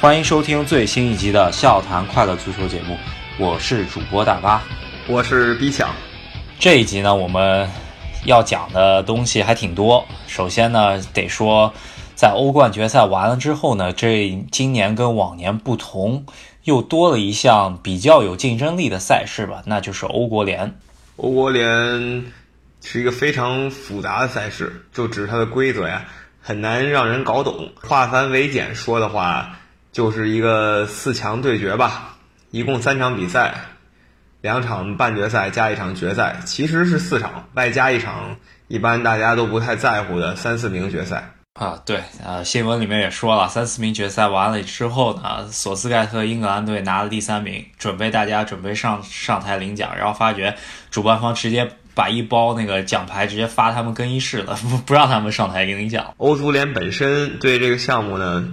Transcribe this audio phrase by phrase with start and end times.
[0.00, 2.96] 欢迎收听最新一集的《笑谈快乐足球》节目，
[3.36, 4.62] 我是主播大巴，
[5.08, 5.92] 我是逼抢。
[6.56, 7.68] 这一集呢，我们
[8.24, 10.06] 要讲的东西还挺多。
[10.28, 11.74] 首先呢，得说，
[12.14, 16.24] 在欧冠决赛完了之后呢，这今年跟往年不同，
[16.62, 20.78] 又多了一项比较有竞争力的赛事吧，那就是欧国联。
[21.16, 22.24] 欧国联
[22.84, 26.04] 是一个非常复杂的赛事，就只是它的规则呀，
[26.40, 27.68] 很难让人搞懂。
[27.82, 29.57] 化繁为简说的话。
[29.90, 32.16] 就是一个四强对决吧，
[32.50, 33.54] 一共三场比赛，
[34.40, 38.36] 两场半决赛加一场决赛，其实是四场，外加一场
[38.68, 41.80] 一般大家都不太在乎的三四名决赛啊。
[41.84, 50.54] 对，呃，新闻里面也说了，三四名决赛完了之后呢，索斯盖特英格兰队拿了第三名，准备大家准备上上台领奖，然后发觉
[50.90, 56.14] 主办方直接把一包那个奖牌直接发他们更衣室了，不 不让他们上台领奖。
[56.18, 58.48] 欧足联本身对这个项目呢。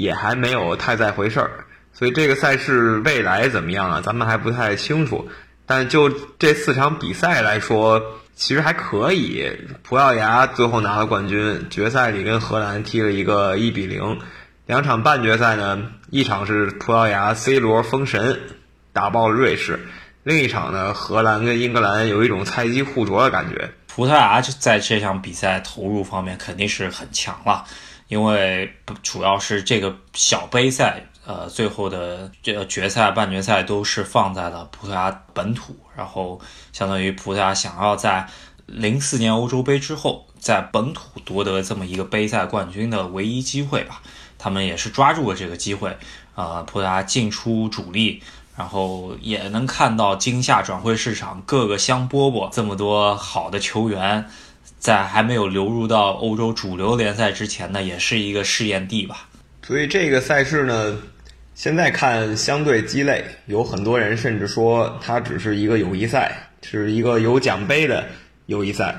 [0.00, 1.50] 也还没有太在回事儿，
[1.92, 4.00] 所以这个赛事未来怎么样啊？
[4.00, 5.28] 咱们还不太清楚。
[5.66, 8.02] 但就这四场比赛来说，
[8.34, 9.46] 其实还可以。
[9.82, 14.18] 葡萄牙最后拿了冠军，决赛里跟荷兰踢了一个一比零。
[14.64, 18.40] 两场半决赛呢，一场是葡萄牙 C 罗封神
[18.94, 19.80] 打爆了瑞士，
[20.22, 23.70] 另一场呢，荷兰跟英格兰有一种菜鸡互啄的感觉。
[23.86, 27.66] 葡萄牙在这场比赛投入方面肯定是很强了。
[28.10, 36.40] 因为主要是这个小杯赛，呃，最后的这个决赛、半决赛都是放在了葡萄牙本土，然后
[36.72, 38.28] 相当于葡萄牙想要在
[38.66, 44.02] 零四年欧洲杯之后，在本土夺得这么一个杯赛冠军的唯一机会吧。
[44.36, 45.96] 他们也是抓住了这个机会，
[46.34, 48.20] 呃，葡萄牙进出主力，
[48.56, 54.28] 然后也能看到今夏转会市场各个香饽饽这么多好的球员。
[54.80, 59.28] 在还没有流入到欧洲主流联赛之前呢，也是一个试验地吧。
[59.62, 60.98] 所以这个赛事呢，
[61.54, 68.06] 现在看相对鸡肋，有很多人甚至说它只是一个友谊赛，是一个有奖杯的
[68.46, 68.96] 友谊赛。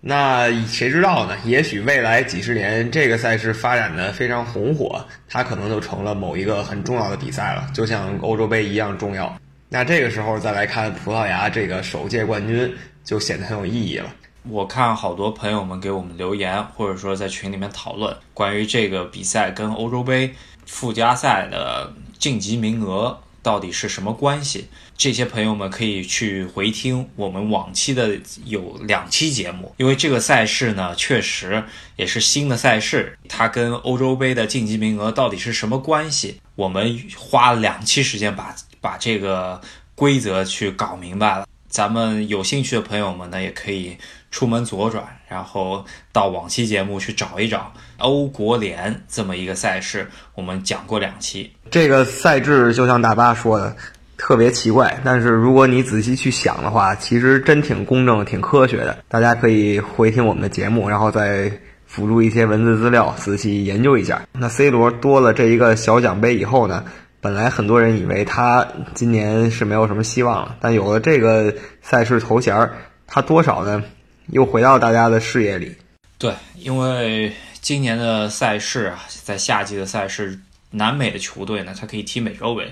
[0.00, 1.36] 那谁知道呢？
[1.44, 9.36] 也许未来几十年这个赛事发展的非常红火，它可能就成了某一个很重要的比赛了，就像欧洲杯一样重要。
[9.68, 12.72] 那这个时候再来看葡萄牙这个首届冠军，
[13.02, 14.14] 就显得很有意义了。
[14.48, 20.34] 我看好多朋友们给我们留言，或者说在群里面讨论关于这个比赛跟欧洲杯
[20.66, 24.68] 附加赛的晋级名额到底是什么关系。
[24.96, 31.62] 这些朋友们可以去回听我们往期的有两期节目，因为这个赛事呢确实
[31.96, 36.40] 也是新的赛事，它跟欧洲杯的晋级名额到底是什么关系？
[36.54, 39.60] 我们花了两期时间把把这个
[39.94, 41.46] 规则去搞明白了。
[41.68, 43.98] 咱们有兴趣的朋友们呢，也可以。
[44.36, 45.82] 出门左转，然后
[46.12, 51.50] 到往期节目去找一找欧国联这么一个赛事，我们讲过两期。
[51.70, 53.74] 这个赛制就像大巴说的，
[54.18, 55.00] 特别奇怪。
[55.02, 58.98] 但是如果你仔细去想的话，其实真挺公正、挺科学的。
[59.08, 61.50] 大家可以回听我们的节目，然后再
[61.86, 64.20] 辅助一些文字资料，仔细研究一下。
[64.32, 66.84] 那 C 罗多了这一个小奖杯以后呢，
[67.22, 72.68] 本来很多人以为他今年是没有什么希望了，但有了这个赛事头衔，
[73.06, 73.82] 他多少呢？
[74.28, 75.76] 又回到大家的视野里。
[76.18, 82.64] 对，因为今年的赛事啊，在夏季的赛事，南美的球队呢，它可以踢美洲杯；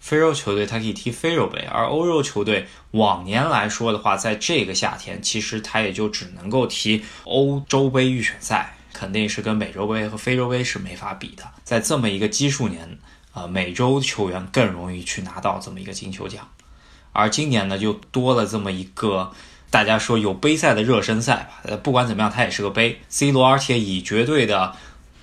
[0.00, 11.44] 非洲球队它可以踢非洲杯，而欧洲球队往年来说的话，在这个夏天，其实它也就只能够踢欧洲杯预选赛，肯定是跟美洲杯和非洲杯是没法比的。
[11.62, 12.98] 在这么一个基数年，
[13.32, 16.48] 啊，美洲球员更容易去拿到这么一个金球奖，
[17.12, 19.30] 而今年呢，就多了这么一个。
[19.70, 23.00] 大家说有杯赛的热身赛吧，呃，不管怎么样，它也是个杯。
[23.08, 24.74] C 罗而且以绝对的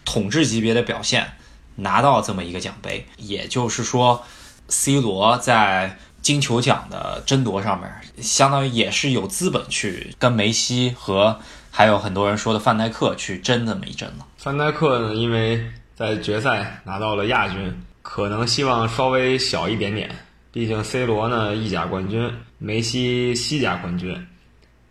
[0.05, 1.33] 统治级别的表现
[1.75, 4.23] 拿到这么一个奖杯，也就是说
[4.67, 7.89] ，C 罗在金球奖的争夺上面，
[8.21, 11.39] 相当于也是有资本去跟梅西和
[11.71, 14.27] 还有很多人说的范戴克去争这么一争了。
[14.37, 15.65] 范戴克呢，因为
[15.95, 20.13] 在决赛拿到了亚军，可能希望稍微小一点点，
[20.51, 24.15] 毕竟 C 罗呢意甲冠军，梅西西甲冠军。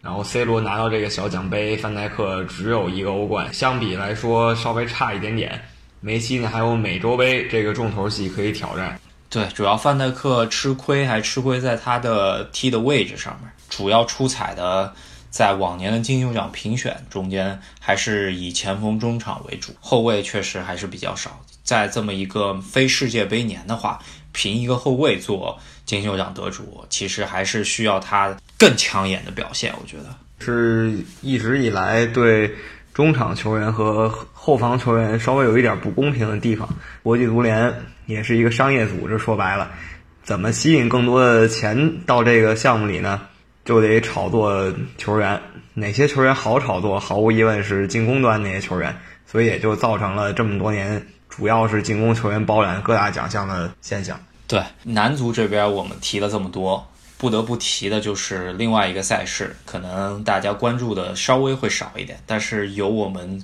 [0.03, 5.63] 然后 C 罗拿到这个小奖杯，范戴克只有一个欧冠，相比来说稍微差一点点。
[6.01, 9.01] 梅西呢还有美洲杯这个重头戏可以挑战。
[9.31, 14.93] 对，主要范戴克吃亏还吃亏在他的踢的位置上面，主要出彩的
[15.31, 21.41] 在往年的金球奖评选中间还是以前锋中场为主，后卫确实还是比较少。
[21.63, 25.58] 在这么一个非世界杯年的话，凭一个后卫做。
[25.84, 30.05] 金球奖得主其实还是需要他更抢眼的表现，我觉得
[30.38, 32.50] 是一直以来对
[32.94, 36.69] 中场球员和后防球员稍微有一点不公平的地方。
[37.02, 37.75] 国际足联
[38.06, 39.70] 也是一个商业组织，说白了，
[40.23, 43.20] 怎么吸引更多的钱到这个项目里呢？
[43.64, 45.40] 就得炒作球员，
[45.75, 46.99] 哪些球员好炒作？
[46.99, 48.96] 毫无疑问是进攻端那些球员，
[49.26, 54.20] 所以也就造成了这么多年主要是进攻球员包揽各大奖项的现象。
[54.46, 56.87] 对男足这边，我们提了这么多。
[57.17, 63.40] 不得不提的就是另外一个赛事，可能大家关注的稍微会少一点，但是有我们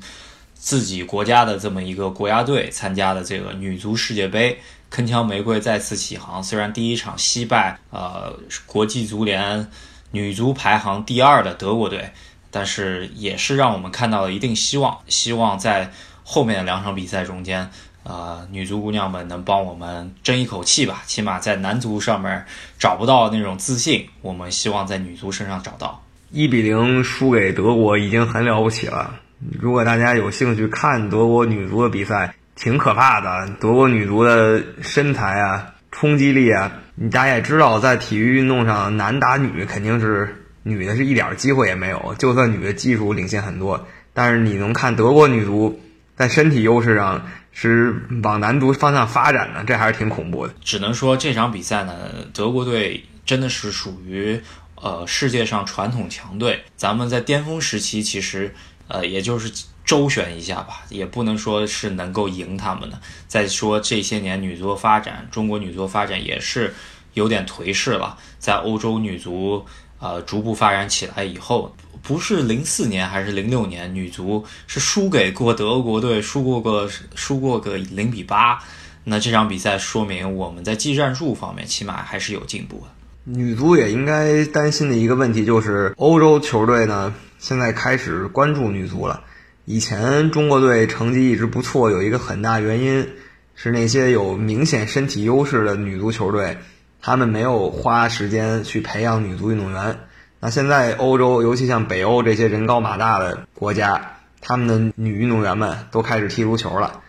[0.53, 4.59] 自己国家的这么一个国家队参加的这个女足世界杯，
[4.91, 6.43] 铿锵玫瑰再次起航。
[6.43, 8.37] 虽然第一场惜败呃
[8.67, 9.71] 国际足联
[10.11, 12.11] 女足排行第二的德国队，
[12.51, 15.93] 但是也是让我们看到了一定希望，希望在
[16.31, 17.67] 后面的两场比赛中间。
[18.05, 21.03] 呃，女足姑娘们能帮我们争一口气吧？
[21.07, 22.45] 起码在男足上面
[22.79, 26.03] 找不到那种自信，我们希望在女足身上找到。
[26.31, 29.15] 一比零输给德国已经很了不起了。
[29.61, 33.53] 如果大家有兴趣看德国女足的比赛，挺可怕的。
[33.61, 42.15] 德国女足的身材啊，冲击力啊，你大家也知道，在体育运动上，男打女肯定是女的是一点机会也没有。
[42.19, 45.79] 就算女的技术领先很多，但是你能看德国女足
[46.19, 47.25] 在身体优势上。
[47.51, 47.93] 是
[48.23, 50.55] 往男足方向发展的，这还是挺恐怖的。
[50.63, 51.93] 只能说这场比赛呢，
[52.33, 54.41] 德国队真的是属于
[54.77, 56.63] 呃世界上传统强队。
[56.77, 58.55] 咱们在巅峰时期，其实
[58.87, 59.53] 呃也就是
[59.85, 63.01] 周旋一下吧，也不能说是能够赢他们的。
[63.27, 66.73] 再说这些年女足发展，中国女足发展也是
[67.15, 68.17] 有点颓势了。
[68.39, 69.67] 在欧洲女足
[69.99, 71.75] 呃逐步发展起来以后。
[72.09, 78.59] 不是零四年还是零六年，女足是输给过德国队，输过个输过个零比八。
[79.05, 82.87] 那这场比赛说明我们在技战术方面起码还是有进步的。
[83.25, 89.25] 女足也应该担心的一个问题就是，欧洲球队呢现在开始关注女足了。
[89.67, 93.07] 以前中国队成绩一直不错，有一个很大原因
[93.55, 96.57] 是那些有明显身体优势的女足球队，
[97.03, 99.99] 他们没有花时间去培养女足运动员。
[100.41, 107.01] 那现在欧洲，尤其像北欧这些人高马大的国家，他们的女运动员们都开始踢足球了。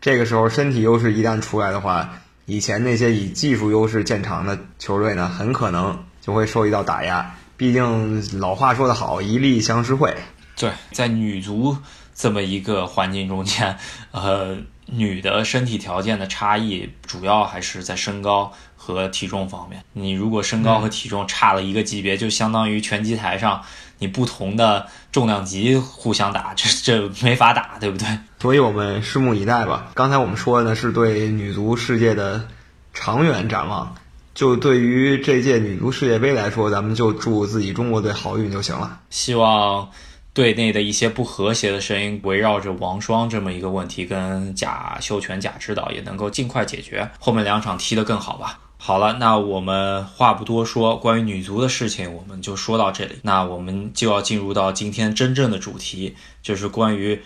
[0.00, 2.10] 这个时候，身体优势一旦出来的话，
[2.46, 7.36] 以前那些以技术优势见长的球队呢，很可能就会受一道打压。
[7.56, 10.16] 毕竟老话说得好，“一力降十会”。
[10.58, 11.76] 对，在女足
[12.12, 13.78] 这么一个环境中间，
[14.10, 18.52] 呃，女的身体条件的差异主要还是在身高。
[18.84, 23.62] 和体重方面，你如果身高和体重差了一个级别，就相当于拳击台上
[23.98, 28.06] 你不同的重量级互相打，这这没法打，对不对？
[28.40, 29.90] 所以我们拭目以待吧。
[29.94, 32.46] 刚才我们说的呢是对女足世界的
[32.92, 33.94] 长远展望，
[34.34, 39.00] 就对于这届女足世界杯来说，咱们就祝自己中国队好运就行了。
[39.08, 39.88] 希望
[40.34, 48.58] 队内的一些不和谐的声音，围绕着王霜这么一个问题，跟贾秀全贾指导也能够尽快解决，后面两场踢得更好吧。
[48.86, 53.14] 好了，那我们话不多说，关于女足的事情我们就说到这里。
[53.22, 57.22] 那我们就要进入到今天真正的主题，就是关于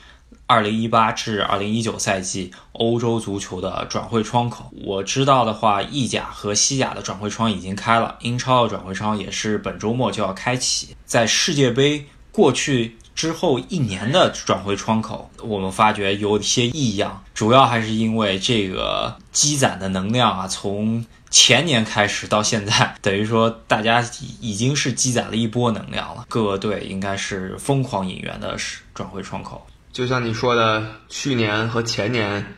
[0.46, 4.70] 2018至2019赛季欧洲足球的转会窗口。
[4.84, 10.94] 我知道的话，意甲和西甲的转会窗已经开了，英超的转会窗也是本周末就要开启。
[11.04, 12.97] 在世界杯过去。
[13.18, 26.26] 之后一年的转会窗口，我们发觉有一些异样，主要还是因为这个积攒的能量啊，从前年开始到现在，等于说大家已已经是积攒了一波能量了。
[26.28, 28.56] 各队应该是疯狂引援的
[28.94, 32.54] 转会窗口，就像你说的，去年和前年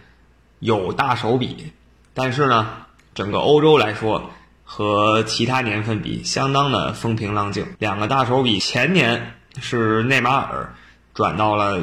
[0.59, 1.73] 有大手笔，
[2.12, 2.69] 但是呢，
[3.14, 4.31] 整个欧洲来说
[4.62, 7.67] 和其他年份比，相当的风平浪静。
[7.79, 9.37] 两个大手笔，前年。
[9.61, 10.75] 是内马尔
[11.14, 11.80] 转到了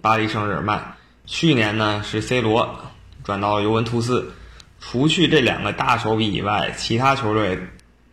[0.00, 0.96] 巴黎圣日耳曼，
[1.26, 2.92] 去年呢是 C 罗
[3.24, 4.32] 转到尤文图斯。
[4.80, 7.68] 除去这两个大手笔以外，其他球队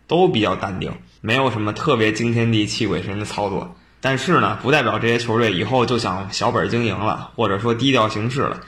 [0.06, 3.76] 都比较淡定，没有什么特别惊天地泣鬼神的操作。
[4.00, 8.60] 但是呢，不代表这些球队以后就想小本经营了，或者说低调行事了。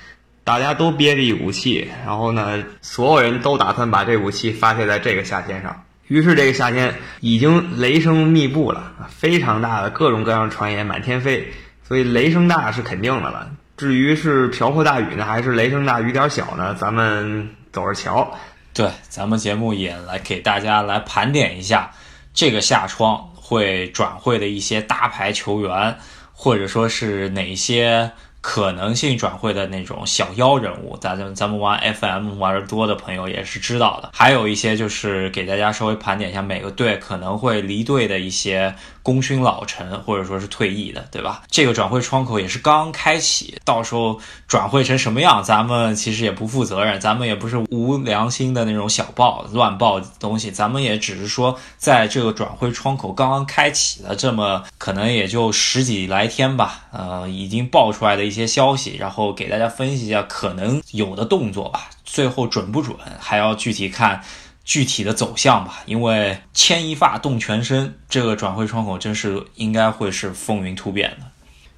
[0.44, 5.84] 大家都憋着一股气，然后呢，所有人都打算把这股气发泄在这个夏天上。
[6.06, 11.48] 于是这个夏天已经雷声密布了，非常大的各种各样传言满天飞，
[11.82, 13.50] 所以雷声大是肯定的了。
[13.76, 16.74] 至于是瓢泼大雨呢，还是雷声大雨点小呢？
[16.74, 18.32] 咱们走着瞧。
[18.72, 21.90] 对，咱们节目也来给大家来盘点一下
[22.32, 25.96] 这个夏窗会转会的一些大牌球员，
[26.32, 28.10] 或者说是哪些
[28.44, 34.10] 可能性转会的那种小妖人物，咱们咱们玩 FM 玩的多的朋友也是知道的。
[34.12, 41.42] 还有一些就是给大家稍微盘点一下每个队可能会离队的一些功勋老臣，或者说是退役的，对吧？
[41.48, 61.88] 这个转会窗口也是刚开启，到时候转会成什么样，咱们其实也不负责任，咱们也不是无良心的那种小报乱报东西，咱们也只是说在这个转会窗口刚刚开启的这么可能也就十几来天吧，呃，已经爆出来的一一些消息，然后给大家分析一下可能有的动作吧。
[62.04, 64.24] 最后准不准，还要具体看
[64.64, 65.84] 具体的走向吧。
[65.86, 71.26] 因为牵一发动全身，这个转会窗口真是应该会是风云突变的。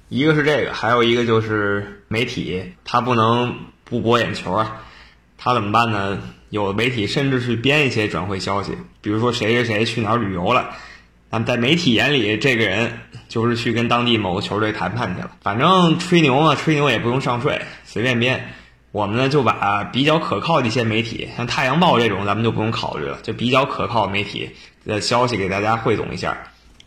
[0.09, 4.81] 一个是这个，还有一个就是媒体，他不能不博眼球啊。
[5.37, 6.19] 他怎么办呢？
[6.49, 10.71] 有的媒体甚至去编一些转会消息，比如说谁谁谁去哪儿旅游了。
[11.29, 15.31] 那么在媒体眼里，这个人就是去跟当地某个球队谈判去了。
[15.41, 18.53] 反正吹牛嘛，吹牛也不用上税，随便编。
[18.93, 24.49] 我们呢就把比较可靠的一些媒体，像《太阳报》这种，咱们就不用考虑了，就比较可靠媒体
[24.85, 26.35] 的消息给大家汇总一下。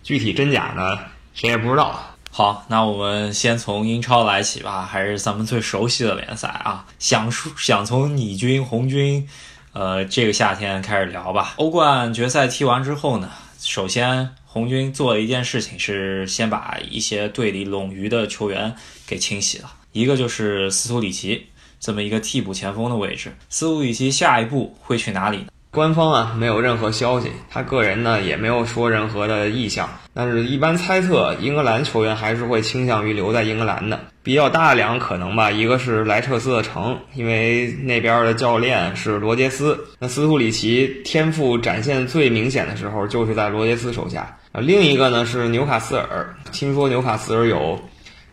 [0.03, 0.99] 具体真假呢，
[1.35, 2.01] 谁也不知道。
[2.33, 6.87] 好，那我们先从英超来起吧，还是咱们最熟悉的联赛啊。
[6.99, 9.29] 想说想从你军红军，
[9.75, 11.53] 呃，这个夏天开始聊吧。
[11.57, 13.29] 欧冠决赛踢完之后呢？
[13.63, 18.75] 首先，红军做了一件事情，是先把一些队里冗余的球员
[19.07, 19.71] 给清洗了。
[19.93, 21.49] 一个就是斯图里奇
[21.79, 23.37] 这么一个替补前锋的位置。
[23.51, 25.47] 斯图里奇下一步会去哪里呢？
[25.71, 29.89] 官方啊没有任何消息，他个人呢也没有说任何的意向。
[30.15, 34.01] 但是，一般猜测，英格兰球员还是会倾向于留在英格兰的。
[34.23, 39.79] 比较大两个可能吧，一个是莱彻斯特城，因为那边的教练是罗杰斯。
[39.99, 44.37] 那斯图里奇天赋展现最明显的时候，就是在罗杰斯手下。
[44.53, 47.81] 啊，另一个呢是纽卡斯尔，听说纽卡斯尔有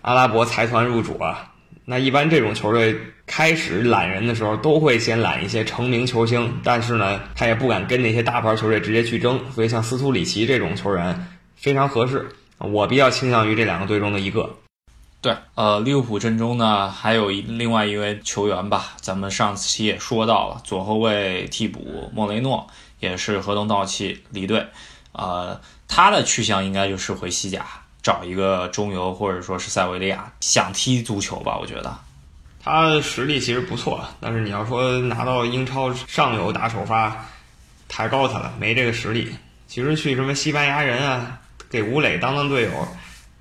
[0.01, 1.53] 阿拉伯财团入主啊。
[1.85, 2.93] 那一般这种球队
[3.25, 12.27] 开始揽人的时候，都会先揽一些成名球星，但是呢，他也不敢跟那些大牌球队直接去争，所以像斯图里奇这种球员非常合适。
[12.57, 14.53] 我比较倾向于这两个队中的一个。
[15.27, 22.65] 对，呃，利物浦阵中呢还有一另外一位球员吧，咱们上期也说到了，左后卫替补莫雷诺
[23.01, 24.65] 也是合同到期离队，
[25.11, 27.65] 呃，他的去向应该就是回西甲。
[28.01, 31.57] 找一个中游或者说是塞维利亚，想踢足球吧？
[31.59, 31.93] 我觉得
[32.63, 37.25] 他实力其实不错，但是你要说拿到英超上游打首发，
[37.89, 39.29] 抬高他了，没这个实力。
[39.67, 41.37] 其实去什么西班牙人啊，
[41.69, 42.71] 给吴磊当当队友，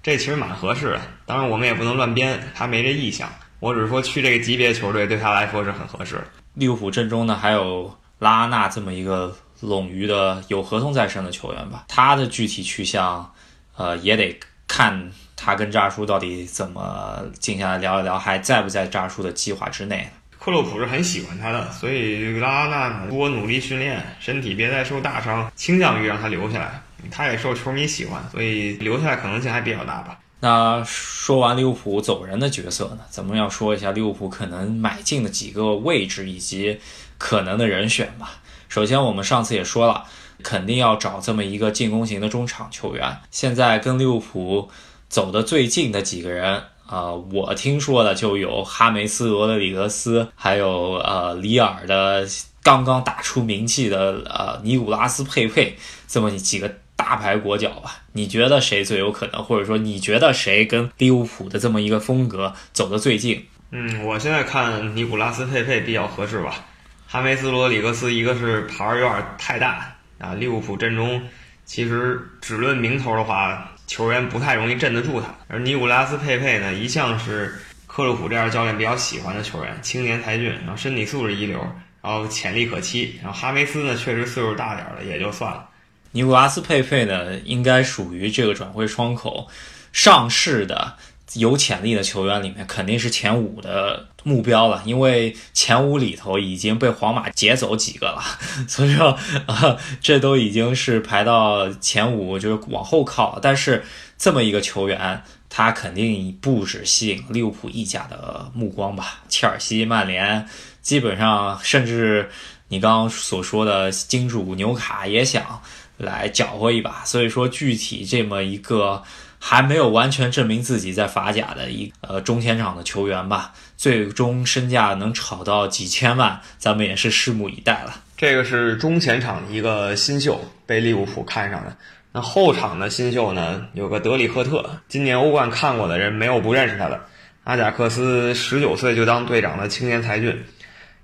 [0.06, 1.00] 这其实蛮合适的。
[1.26, 3.28] 当然我们也不能乱编，他没这意向。
[3.58, 6.22] 我只是说去这个级别球队对他来说是很合适。
[6.54, 13.28] 利物浦阵中呢还有拉阿纳这么一个冗余的有合同在身的球员吧，他的具体去向，
[13.76, 14.38] 呃，也得。
[14.68, 20.10] 看他跟扎叔到底怎么静下来聊一聊，还在不在扎叔的计划之内？
[20.40, 26.82] 克洛普是很喜欢他的，所以拉纳多努力训练，身体别再受大伤，倾向于让他留下来。
[27.10, 30.18] 他也受球迷喜欢，所以留下来可能性还比较大吧。
[30.40, 36.78] 那说完利物浦走人的角色呢，咱们要说一下利物浦可能买进的几个位置以及
[37.18, 38.40] 可能的人选吧。
[38.68, 40.04] 首先，我们上次也说了。
[40.42, 43.16] 肯定要找这么一个进攻型的中场球员。
[43.30, 44.70] 现在跟利物浦
[45.08, 52.28] 走的最近的几个人啊，我听说的就有哈梅斯、罗德里格斯，还有呃里尔的
[52.62, 57.98] 刚刚打出名气的呃尼古拉斯佩佩，这么几个大牌国脚吧。
[58.12, 59.44] 你觉得谁最有可能？
[59.44, 63.46] 或者说你觉得谁跟利物浦的这么一个风格走得最近？
[63.70, 66.64] 嗯，我现在看尼古拉斯佩佩比较合适吧。
[67.06, 69.92] 哈梅斯、罗里格斯一个是牌儿有点太大。
[70.18, 71.22] 啊，利物浦阵中
[71.66, 75.26] 其实只论名头的话，球员不太容易镇得住他。
[75.46, 77.54] 而尼古拉斯佩佩呢，一向是
[77.86, 81.58] 克洛普这样教练比较喜欢的球员，青年才俊，然后身体素质一流，
[82.00, 83.18] 然后潜力可期。
[83.22, 85.68] 然后哈梅斯呢，确实岁数大点了，也就算了。
[86.16, 89.46] 尼古拉斯佩佩呢，应该属于这个转会窗口
[89.92, 90.94] 上市的。
[91.34, 98.22] 有潜力的球员里面肯定是前五的目标了，因为前五里头已经被皇马劫走几个了，
[98.66, 99.08] 所以说
[99.44, 103.38] 啊，这都已经是排到前五，就是往后靠。
[103.42, 103.84] 但是
[104.16, 105.20] 这么一个球员，
[105.50, 109.18] 他肯定不止吸引利物浦意甲的目光吧？
[109.28, 110.48] 切尔西、曼联，
[110.80, 112.30] 基本上甚至
[112.68, 115.60] 你刚刚所说的金主纽卡也想
[115.96, 117.04] 来搅和一把。
[117.04, 119.02] 所以说，具体这么一个。
[119.38, 128.00] 还没有完全证明自己在法甲的一呃中前场的球员吧，最终身价能炒到几千万，咱们也是拭目以待了。
[128.16, 131.76] 这个是中前场一个新秀，被利物浦看上的。
[132.12, 136.98] 那后场的新秀呢，有个德里赫特，今年欧冠看过的人没有不认识他的
[137.44, 140.44] 阿贾克斯十九岁就当队长的青年才俊，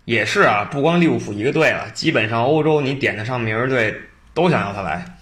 [0.06, 3.94] 也是啊，不光利物浦一个队了，基本上欧洲你点得上名儿队
[4.34, 5.18] 都想要他来。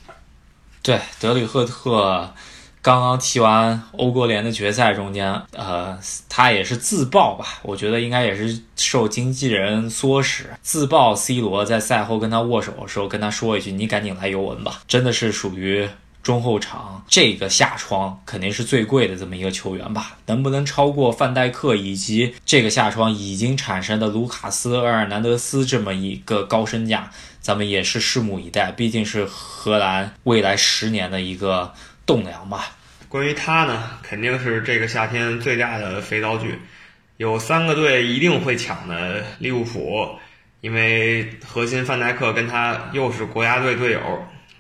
[0.83, 2.33] 对，德里赫特
[2.83, 5.99] 刚刚踢完欧国联的决赛，中间，呃，
[6.29, 15.87] 他也是自曝吧，我觉得应该也是受经纪人唆使，自曝 C 罗在赛后跟他握手的时候跟他说一句：“你赶紧来尤文吧。”真的是属于
[16.23, 20.19] 中后场这个下窗肯定是最贵的这么一个球员吧？
[20.27, 27.11] 能不能超过范戴克以及这个下窗已经产生的卢卡斯、厄尔南德斯这么一个高身价？
[27.41, 31.73] 咱们也是拭目以待，毕竟是荷兰未来十年的一个
[32.05, 32.77] 栋梁吧。
[33.09, 36.59] 关于他呢，肯定是这个夏天最大的肥皂剧，
[37.17, 40.07] 有三个队一定会抢的利物浦，
[40.61, 44.01] 因为核心范戴克跟他又是国家队队友，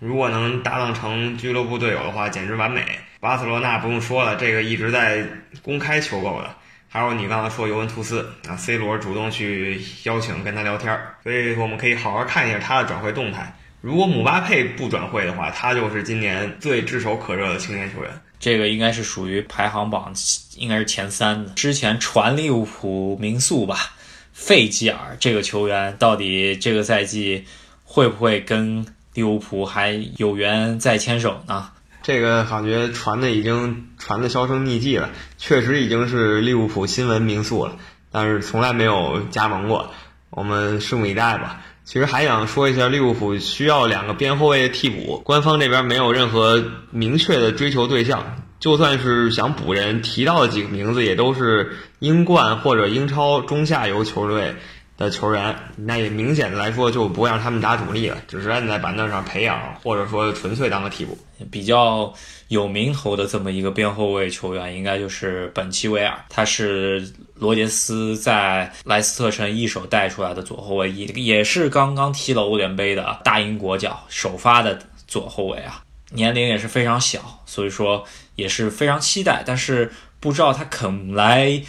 [0.01, 2.83] 如果能搭档成俱乐部队友的话，简直完美。
[3.21, 5.23] 巴塞罗那不用说了，这个一直在
[5.63, 6.51] 公开求购的。
[6.89, 13.55] 还有你刚才说尤文图斯啊，C 罗主动去邀请跟他聊天，所以我们可以好好看一下他的转会动态。
[13.83, 18.11] 如果姆巴佩不转会的话，他就是今年最炙手可热的青年球员。
[18.39, 20.13] 这个应该是属于排行榜
[20.57, 21.53] 应该是前三的。
[21.53, 23.93] 之前传利物浦名宿吧，
[24.33, 27.45] 费吉尔这个球员到底这个赛季
[27.85, 31.71] 会不会跟利物浦还有缘再牵手呢？
[32.03, 37.77] 这个感觉传的已经传的销声匿迹了，确实已经是利物浦新闻名宿了，
[38.11, 39.91] 但是从来没有加盟过。
[40.31, 41.61] 我们拭目以待吧。
[41.85, 54.55] 其实还想说一下，利物浦需要两个边后卫替补，官方这边没有任何明确的追求对象，就算是想补人，提到的几个名字也都是英冠或者英超中下游球队。
[55.01, 61.17] 的球员，那也明显的来说就不会让他们打主力了，只是按在板凳上培养，或者说纯粹当个替补。
[61.51, 62.13] 比较
[62.49, 67.03] 有名头的这么一个边后卫球员，应该就是本奇维尔，他是
[67.35, 78.05] 罗杰斯在莱斯特城一手带出来的左后卫，也也是刚刚踢了欧联杯的大英国脚首发的左后卫啊，年龄也是非常小，所以说
[78.35, 79.91] 也是非常期待，但是
[80.21, 81.63] 不知道他肯来。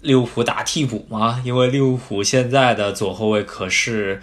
[0.00, 1.42] 利物浦打替补吗？
[1.44, 4.20] 因为利物浦现在的左后卫可是，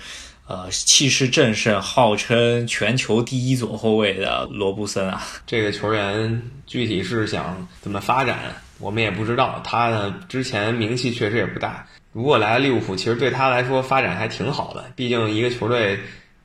[0.48, 5.22] 呃，气势正盛，号称全球第一左后卫的罗布森啊。
[5.46, 8.40] 这个球员具体是想怎么发展，
[8.80, 9.62] 我们也不知道。
[9.64, 11.86] 他呢，之前名气确实也不大。
[12.12, 14.84] 如果来了利物浦，其实对他来说发展还挺好的。
[14.96, 16.00] 毕竟一个球队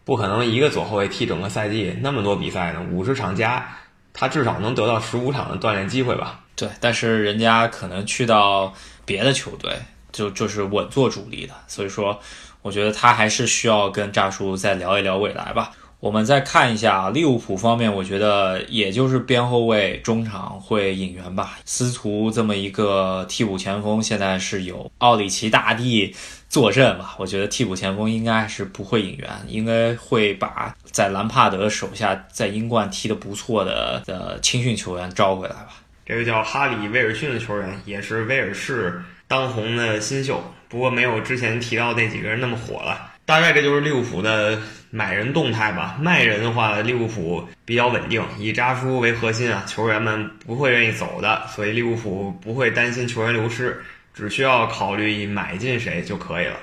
[0.04, 3.66] 不可能一个左后卫踢整个赛季，那么多比赛呢，五十场加，
[4.12, 6.40] 他至少能得到十五场的锻炼机会吧。
[6.54, 8.74] 对，但是人家可能去到。
[9.04, 9.72] 别的球队
[10.12, 12.18] 就就是稳坐主力的，所以说
[12.62, 15.72] 我觉得他还是需要跟炸叔再聊一聊未来吧。
[16.00, 21.58] 我们再看一下利物浦方面，我觉得也就是边后卫、中场会引援吧。
[21.64, 26.12] 司徒这么一个替补前锋，现在是有奥里奇大帝
[26.48, 27.14] 坐镇吧？
[27.18, 35.81] 我觉得替补前锋应该是不会引援，应该会把在兰帕德手下在英冠踢得不错的的青训球员招回来吧。
[36.04, 43.10] 这个叫哈里·威尔逊的球员也是威尔士当红的新秀，不过没有之前提到那几个人那么火了。
[43.24, 44.60] 大概这就是利物浦的
[44.90, 45.96] 买人动态吧。
[46.00, 53.80] 卖人的话，利物浦比较稳定，以扎叔为核心啊，球员们不会愿意走的，所以利物浦不会担心球员流失，
[54.12, 56.56] 只需要考虑买进谁就可以了。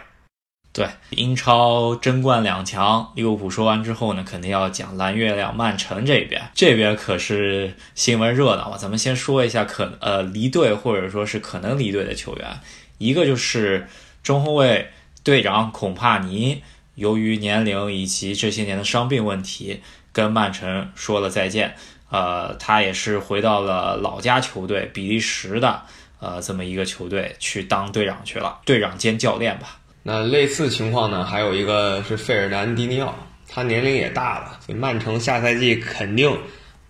[0.79, 8.77] 对英超争冠两强，利物浦说完之后呢，肯定要讲蓝月亮曼城这边，这边可是新闻热闹啊。
[8.77, 12.61] 咱们先说一下可呃离队或者说是可能离队的球员，
[12.97, 13.89] 一个就是
[14.23, 14.89] 中后卫
[15.21, 16.63] 队长孔帕尼，
[16.95, 19.81] 由于年龄以及这些年的伤病问题，
[20.13, 21.75] 跟曼城说了再见。
[22.09, 25.81] 呃，他也是回到了老家球队比利时的
[26.21, 29.78] 呃这么一个球队去当队长去了，队长兼教练吧。
[30.03, 31.25] 那类似情况呢？
[31.25, 33.13] 还有一个是费尔南迪尼奥，
[33.47, 36.35] 他年龄也大了，所以曼城下赛季肯定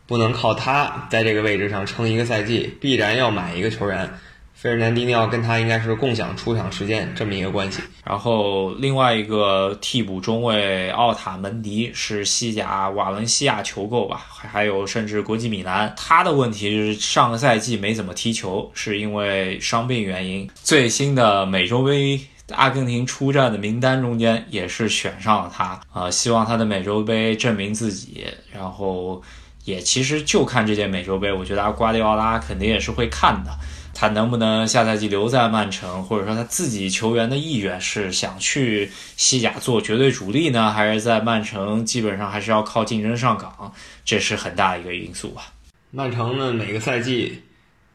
[0.06, 4.10] 不能靠他在这个位置上撑一个赛季，必然要买一个球员。
[4.54, 7.82] 费尔南迪尼奥跟他应该是共享出场时间这么一个关系。
[8.04, 15.94] 然后另外一个替补中卫奥塔门迪是西甲瓦伦西亚求购吧，还有甚至国际米兰。
[15.96, 20.50] 他的问题就是上个赛季没怎么踢球，是因为伤病原因。
[20.56, 22.20] 最新的美洲杯。
[22.56, 29.22] 阿根廷出战的名单中间也是选上了他啊，希望他的美洲杯证明自己，然后
[29.66, 33.52] 也其实就看这届美洲杯，我觉得阿瓜迪奥拉肯定也是会看的，
[33.94, 43.72] 他能不能下赛季留在曼城，或者说他自己球员的意愿是想去西甲做绝对主力呢，还是在曼城基本上还是要靠竞争上岗，
[44.04, 45.54] 这是很大一个因素吧。
[45.92, 47.42] 曼城呢，每个赛季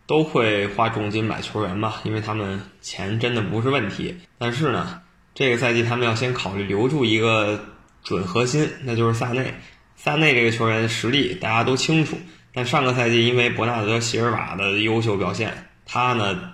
[0.07, 4.15] 都会花重金买球员吧，因为他们钱真的不是问题。
[4.39, 5.01] 但是呢，
[5.35, 7.65] 这个赛季他们要先考虑留住一个
[8.03, 9.55] 准核心，那就是萨内。
[9.97, 12.19] 萨内这个球员实力大家都清楚，
[12.53, 16.53] 但上个赛季因为伯纳德席尔瓦的优秀表现，他呢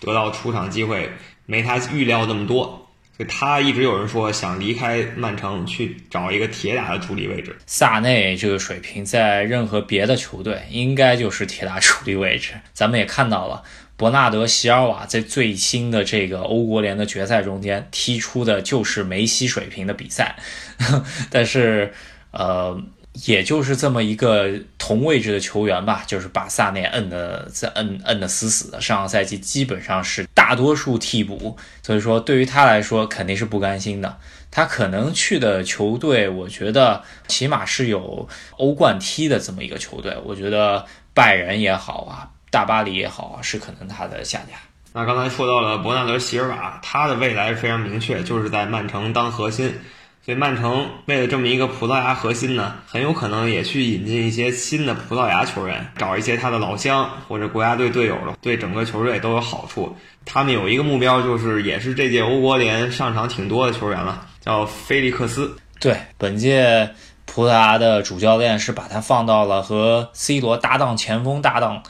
[0.00, 1.10] 得到出场机会
[1.46, 2.81] 没他预料那么多。
[3.18, 7.54] 就他一直有人说想离开曼城去找一个铁打的主力位置。
[7.66, 12.54] 萨内这个水平在任何别的球队应该就是铁打主力位置。
[12.72, 13.62] 咱们也看到了，
[13.96, 20.36] 伯纳德席尔瓦在最新的这个欧国联的决赛中间踢出的就是梅西水平的比赛，
[21.30, 21.92] 但是
[22.30, 22.82] 呃。
[23.26, 28.80] 也就是这么一个同位置的球员吧，就是把萨内摁的在摁摁的死死的。
[28.80, 34.18] 上个赛季基本上是大多数替补，所以说对于他来说肯定是不甘心的。
[34.50, 40.16] 他可能去的球队，我觉得起码是有欧冠踢的这么一个球队。
[40.24, 44.56] 我觉得拜仁也好啊，大巴黎也好啊，是可能他的下家。
[44.94, 49.74] 那刚才说到了伯纳德席尔瓦，他的未来非常明确，就是在曼城当核心。
[50.24, 59.96] 所以曼城为了这么一个葡萄牙核心呢，很有可能也去引进一些新的葡萄牙球员，找一些他的老乡或者国家队队友的，对整个球队都有好处。
[60.24, 65.56] 他们有一个目标，就是也是这届欧国联上场挺多的球员了，叫菲利克斯。
[65.80, 66.88] 对，本届
[67.24, 71.82] 葡萄牙的主教练是把他放到了和 C 罗搭档前锋搭档，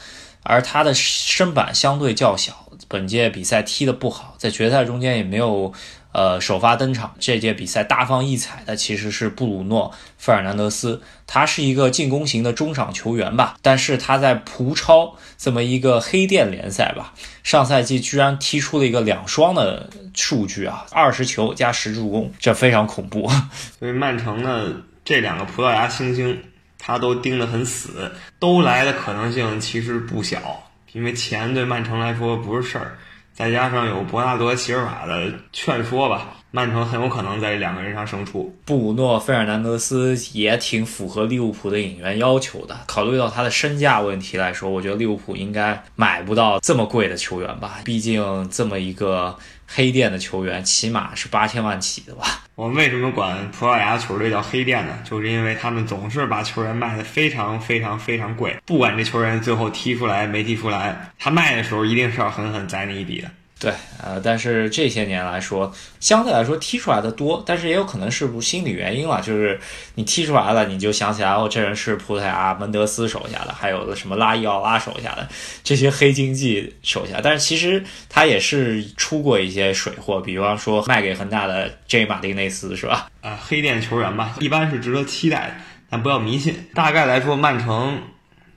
[0.42, 5.74] 而他的身板相对较小，本届比赛踢得不好，在决赛中间也没有。
[6.12, 23.30] 呃，首发登场这届比赛大放异彩的其实是布鲁诺·费尔南德斯，他是一个进攻型的中场球员吧，但是他在葡超这么一个黑店联赛吧，上赛季居然踢出了一个两双的数据啊，二十球加十助攻，这非常恐怖。
[23.78, 24.70] 所以曼城呢，
[25.04, 26.38] 这两个葡萄牙新星，
[26.78, 32.98] 他都盯得很死，都来的可能性其实不小，因为钱对曼城来说不是事儿。
[33.42, 38.54] 再加上有博纳德·席尔瓦的劝说吧，曼城很有可能在这两个人上胜出。
[38.64, 42.78] 布鲁诺·费尔南德斯也挺符合利物浦的引援要求的。
[42.86, 47.80] 考虑到他的身价问题来说，我觉得利物浦应该买不到这么贵的球员吧？
[47.84, 49.36] 毕竟这么一个。
[49.74, 52.44] 黑店的球员起码是八千万起的吧？
[52.56, 54.98] 我们为什么管葡萄牙球队叫黑店呢？
[55.02, 63.30] 就是因为他们总是把球员卖的非常非常非常贵，不管这球员最后踢出来没踢出来，他卖的时候一定是要狠狠宰你一笔的。
[63.62, 63.72] 对，
[64.02, 69.60] 呃，但是这些年来说，相对来说踢出来的多，但是也有可能是不心理原因了，就是
[69.94, 75.28] 你踢出来了，你就想起来哦，这人是葡萄牙门德斯手下的，还有什么拉伊奥拉手下的
[75.62, 83.06] 这些黑经济手下，但是其实他也是出过一些水货，比方说卖给恒大的 J 马丁内斯是吧？
[83.20, 85.54] 啊，黑店球员吧，一般是值得期待的，
[85.88, 86.68] 但不要迷信。
[86.74, 87.96] 大概来说，曼城。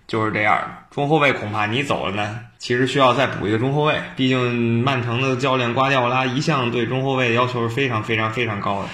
[0.08, 4.00] 就是这样，中后卫恐怕你走了呢，其实需要再补一个中后卫。
[4.16, 8.90] 毕竟曼城的教练瓜迪奥拉一向对中后卫的要求是非常非常非常高的。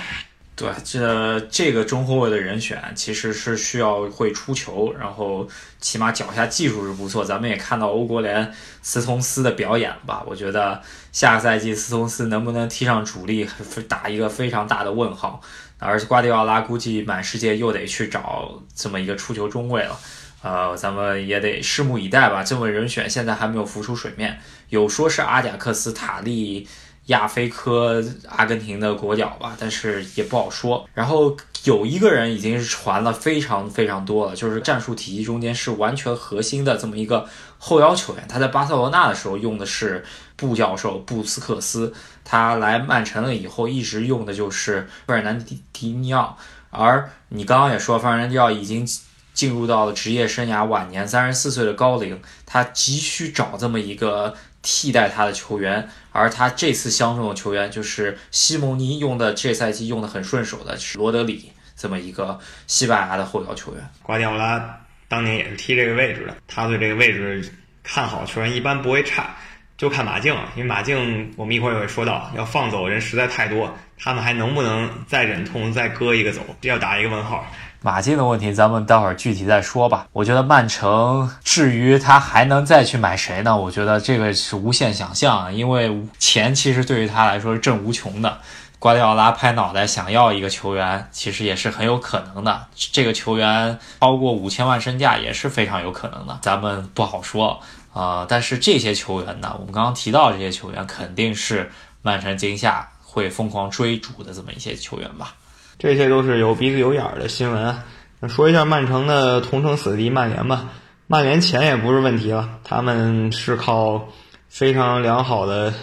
[0.56, 5.48] 对，这这个中后卫的人选其实是需要会出球，然后
[5.80, 7.26] 起码脚下技术是不错。
[7.26, 10.80] 咱们也看到欧国联斯通斯的表演吧，我觉得
[11.12, 13.50] 下个赛季斯通斯能不能踢上主力，
[13.88, 15.42] 打一个非常大的问号。
[15.80, 20.00] 而且瓜迪奥拉估计满世界又得去找这么一个出球中卫了。
[20.42, 22.44] 呃，咱们也得拭目以待吧。
[22.44, 26.68] 这位人选现在还没有浮出水面，有说是阿贾克斯塔利
[27.06, 30.88] 亚菲科，阿根廷的国脚吧，但是也不好说。
[30.96, 37.28] 然后有一个人已经是传了非常非常多了，就是战术体系中间是完全核心的这么一个
[37.60, 38.26] 后腰球员。
[38.28, 40.04] 他在巴塞罗那的时候用的是
[40.36, 41.94] 布教授布斯克斯，
[42.26, 45.40] 他来曼城了以后一直用的就是费尔南
[45.72, 46.36] 迪尼奥。
[46.72, 48.88] 而你刚刚也说，费尔南迪奥已经。
[49.34, 63.90] 进入到了职业生涯晚年，三十四岁的高龄，他急需找这么一个替代他的球员，而他这次相中的球员就是西蒙尼用的这赛季用的很顺手的是罗德里这么一个西班牙的后腰球员。
[64.04, 67.52] 瓜迪奥拉当年也是踢这个位置的，他对这个位置
[67.84, 69.36] 看好球员一般不会差，
[69.78, 77.46] 就看马竞，因为马竞我们一会儿也会说到，要放走人实在太多，他们还能不能再忍痛再割一个走，这要打一个问号。
[77.84, 80.06] 马竞的问题，咱们待会儿具体再说吧。
[80.14, 83.58] 我觉得曼城至于他还能再去买谁呢？
[83.58, 88.38] 我觉得这个是无限想象，因为钱其实对于他来说是挣无穷的。
[88.78, 92.68] 瓜迪奥拉拍脑袋想要一个球员，其实也是很有可能的。
[92.76, 97.60] 这个球员超过五千万身价也是非常有可能的，咱们不好说
[97.94, 98.28] 啊。
[98.30, 101.72] 但是这些球员呢，我们刚刚提到这些球员，肯定是
[102.04, 105.34] 曼城今夏会疯狂追逐的这么一些球员吧。
[105.82, 107.76] 这些都是有鼻子有眼儿的新闻。
[108.20, 110.70] 那说一下曼城的同城死敌曼联吧。
[111.08, 114.10] 曼联钱也不是问题了，他们是靠
[114.48, 115.74] 非常良好的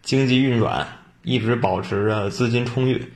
[0.00, 0.88] 经济运转，
[1.22, 3.12] 一直保持着资金充裕。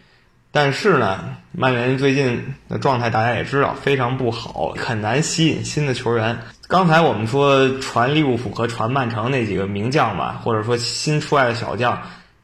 [0.53, 6.39] 但是呢，曼联最近的状态大家也知道非常不好，很难吸引新的球员。
[6.69, 12.03] 刚才我们说传利物浦和传曼城那几个名将吧，或者说新出来的小将，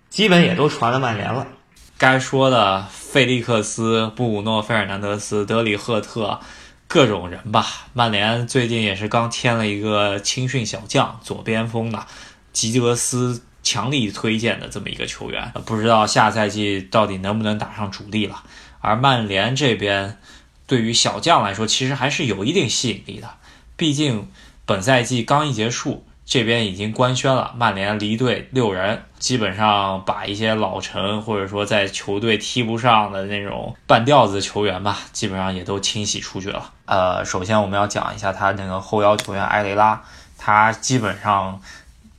[0.09, 1.47] 基本也都传了曼联了。
[1.99, 6.41] 该说的费利克斯、布鲁诺·费尔南德斯、德里赫特，
[6.87, 7.67] 各种人吧。
[7.95, 12.07] 曼联最近也是刚签了一个青训小将，左边锋的
[12.53, 13.43] 吉德斯。
[13.63, 18.45] 强力推荐的这么一个球员，不知道下赛季到底能不能打上主力了。
[18.81, 20.19] 而曼联这边
[20.69, 23.29] 对于小将来说，其实还是有一定吸引力的。
[23.77, 24.29] 毕竟
[24.65, 36.73] 本赛季刚一结束，这边已经官宣了，曼联离队六人，基本上把一些老臣或者说在球队踢不上的那种半吊子球员吧，基本上也都清洗出去了。
[36.85, 40.03] 呃，首先我们要讲一下他那个后腰球员埃雷拉，
[40.37, 41.63] 他基本上。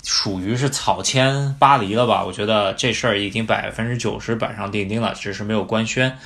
[0.04, 2.24] 属于是草签巴黎了吧？
[2.24, 6.18] 我觉得这事儿已经百分之九十板上钉钉了，只是没有官宣。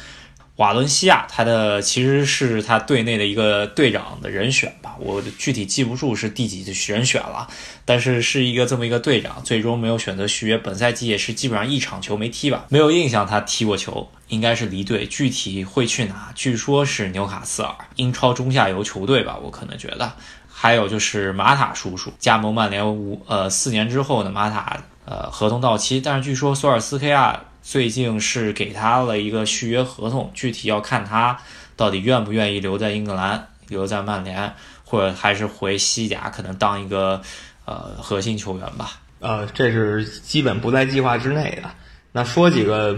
[0.62, 7.47] 瓦伦西亚他的其实是他队内的一个队长的人选吧，我具体记不住是第几的人选了，
[7.84, 10.56] 但是是一个这么一个队长，最终没有选择续约。
[10.56, 15.08] 本赛季也是基本上一场球没踢吧，没有印象他踢过球，应该是离队。
[15.08, 16.32] 具体会去哪？
[16.36, 20.13] 据说是纽卡斯尔，英超中下游球队吧，我可能觉得。
[20.47, 31.39] 还有就是马塔叔叔加盟曼联五呃四年之后的，马塔呃合同到期，但是据说索尔斯克亚最近是给他了一个续约合同，具体要看他
[31.76, 37.21] 到底愿不愿意留在英格兰，留在曼联，或者还是回西甲，可能当一个
[37.65, 39.00] 呃核心球员吧。
[39.19, 41.69] 呃，这是基本不在计划之内的。
[42.12, 42.97] 那说几个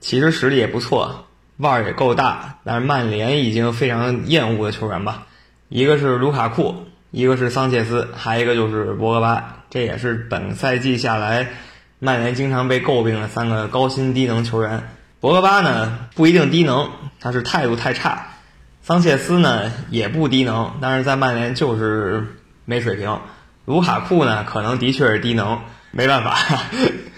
[0.00, 5.26] 其实实力也不错，腕儿也够大，但是曼联已经非常厌恶的球员吧。
[5.68, 11.48] 一个是卢卡库，一个是桑切斯，还一个就是博格巴，这也是本赛季下来
[11.98, 14.88] 曼联经常被诟病的三个高薪低能球员。
[15.18, 18.28] 博格巴呢不一定低能，他是态度太差；
[18.82, 23.18] 桑切斯呢也不低能，但是在曼联就是没水平。
[23.64, 26.38] 卢卡库呢可能的确是低能，没办法。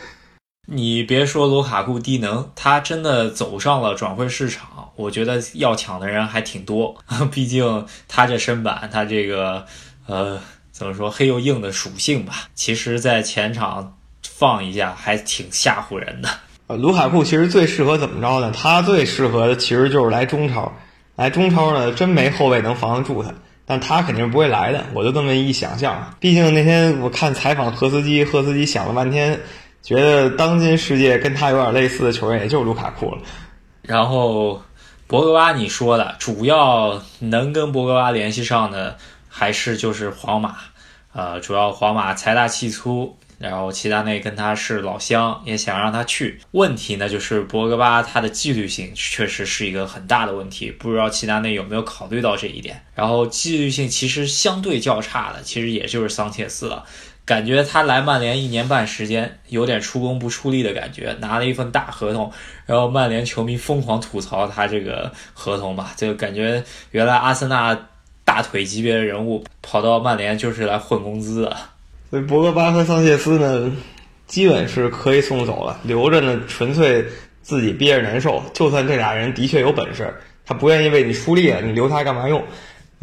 [0.71, 4.91] 你别说卢卡库低能，他真的走上了转会市场。
[4.95, 6.97] 我觉得要抢的人还挺多，
[7.33, 9.67] 毕竟他这身板，他这个
[10.07, 13.98] 呃怎么说黑又硬的属性吧，其实，在前场
[14.39, 16.29] 放一下还挺吓唬人的。
[16.69, 18.53] 呃，卢卡库其实最适合怎么着呢？
[18.57, 20.73] 他最适合的其实就是来中超，
[21.17, 23.33] 来中超呢，真没后卫能防得住他，
[23.67, 24.85] 但他肯定是不会来的。
[24.95, 29.41] 我就这么一想象，毕竟那天我看采访赫斯基，赫斯基想了半天，
[29.83, 33.19] 觉得当今世界跟他有点类似的球员也就是卢卡库了，
[33.83, 34.63] 然后。
[35.11, 40.57] 博格巴，你说的主要能跟博格巴联系上的还是就是皇马，
[41.15, 46.41] 呃，主要皇马财大气粗，然后齐达内跟他是老乡，也想让他去。
[46.51, 52.83] 问题呢，就是博格巴他的纪律性确实是一个很大的问题，不知道齐达内有没有考虑到这一点。
[52.95, 56.85] 然后纪律性其实相对较差的，其实也就是桑切斯了。
[57.25, 62.33] 感觉他来曼联一年半时间，有点出工不出力的感觉，拿了一份大合同，
[62.65, 67.79] 然后曼联球迷疯狂吐槽他这个合同吧，就感觉原来阿森纳
[68.25, 71.57] 大腿级别的人物跑到曼联就是来混工资的。
[72.11, 73.71] 所以博格巴和桑切斯呢，
[74.27, 77.05] 基本是可以送走了，留着呢纯粹
[77.43, 78.43] 自己憋着难受。
[78.53, 80.15] 就算这俩人的确有本事，
[80.47, 82.43] 他不愿意为你出力，你留他干嘛用？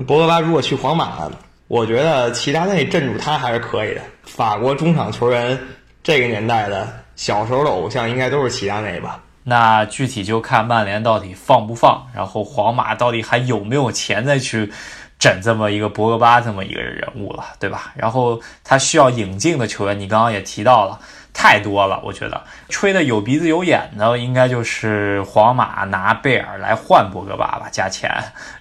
[0.07, 1.29] 博格巴如果去皇马。
[1.67, 4.01] 我觉得齐达内镇住他还是可以的。
[4.21, 5.57] 法国中场球员
[6.03, 9.19] 这个年代的小时候的偶像应该都是齐达内吧？
[9.43, 14.71] 那具体就看曼联到底放不放，然后皇马到底还有没有钱再去
[15.19, 17.93] 整这么一个博格巴这么一个人物了，对吧？
[17.95, 20.99] 然后他需要引进的球员，你刚刚也提到了
[21.33, 22.01] 太多了。
[22.03, 28.11] 我觉得吹的有鼻子有眼的，应该就是皇马拿贝尔来换博格巴吧，加钱，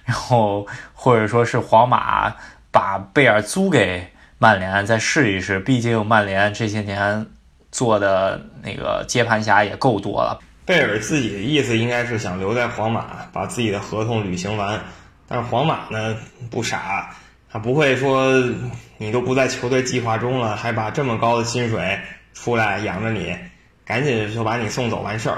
[0.05, 2.35] 然后或者说是皇马。
[2.71, 7.25] 把贝尔租给曼联再试一试，毕竟曼联这些年
[7.71, 10.37] 做的那个接盘侠也够多了。
[10.65, 14.77] 贝尔自己的意思应该是想留在皇马，把自己的合同履行完。
[15.27, 16.15] 但是皇马呢
[16.49, 17.15] 不傻，
[17.51, 18.33] 他不会说
[18.97, 21.99] 你都不在球队计划中了，还把这么高的薪水
[22.33, 23.35] 出来养着你，
[23.85, 25.37] 赶紧就把你送走完事儿。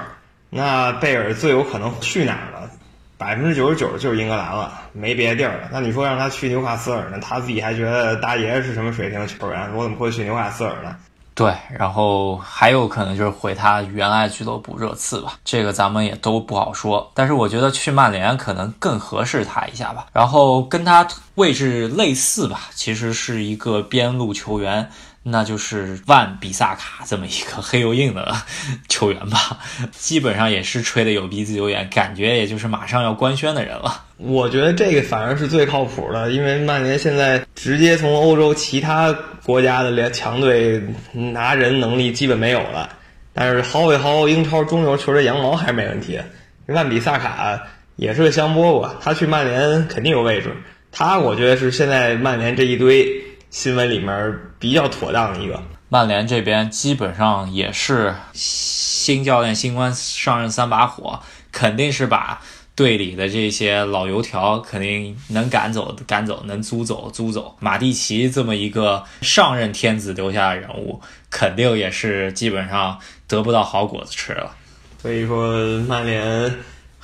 [0.50, 2.70] 那贝尔最有可能去哪儿了？
[3.18, 5.70] 百分之九十九就是英格兰了，没别的地儿了。
[5.72, 7.20] 那你说让他去纽卡斯尔呢？
[7.20, 9.74] 他自己还觉得大爷是什么水平的球员？
[9.74, 10.96] 我怎么会去纽卡斯尔呢？
[11.38, 17.12] 对，然后还有可能就是毁他原来俱乐部热刺吧，这个咱们也都不好说。
[17.14, 20.08] 但是我觉得去曼联可能更合适他一下吧。
[20.12, 24.90] 然后跟他位置类似吧，其实是一个边路球员。
[25.30, 28.34] 那就是万比萨卡这么一个黑又硬的
[28.88, 29.60] 球员吧，
[29.92, 34.06] 基本上也是吹的有鼻子有眼，感觉也就是马上要官宣的人了。
[34.16, 39.12] 我觉得这个反而是最靠谱的，因为曼联现在直接从欧洲其他
[39.44, 42.90] 国家的联强队拿人能力基本没有了，
[43.34, 46.18] 但是薅一薅英超中游球队羊毛还是没问题。
[46.68, 47.62] 万比萨卡
[47.98, 50.56] 也是个香饽饽，他去曼联肯定有位置。
[50.90, 53.27] 他我觉得是现在曼联这一堆。
[53.50, 61.20] 新闻里面比较妥当的一个，曼联这边基本上也是新教练新官上任三把火，
[61.52, 62.42] 肯定是把
[62.76, 67.56] 队里的这些老油条肯定能赶走赶走，能租走租走。
[67.60, 74.56] 马蒂奇这么一个上任天子留下的人物，肯定也是基本上得不到好果子吃了。
[75.02, 76.54] 所以说，曼联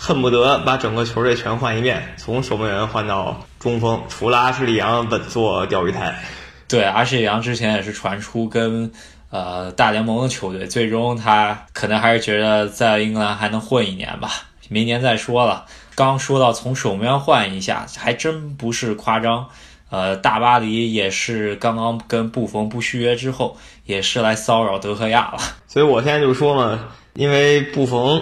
[0.05, 3.41] 恨不得把整个球队全换一遍，从守门员换到。
[3.57, 6.21] 中锋除了阿什利杨稳坐钓鱼台，
[6.67, 8.91] 对阿什利杨之前也是传出跟
[9.29, 14.29] 呃大联盟的球队，最终他可能还是觉得在英格兰还能混一年吧，
[14.67, 15.63] 明年再说了。
[15.95, 19.47] 刚说到从守门员换一下，还真不是夸张。
[19.89, 25.39] 呃，大巴黎也是刚刚跟布冯不续约之后，也是来骚扰德赫亚了。
[25.69, 26.77] 所以我现在就说嘛，
[27.13, 28.21] 因为布冯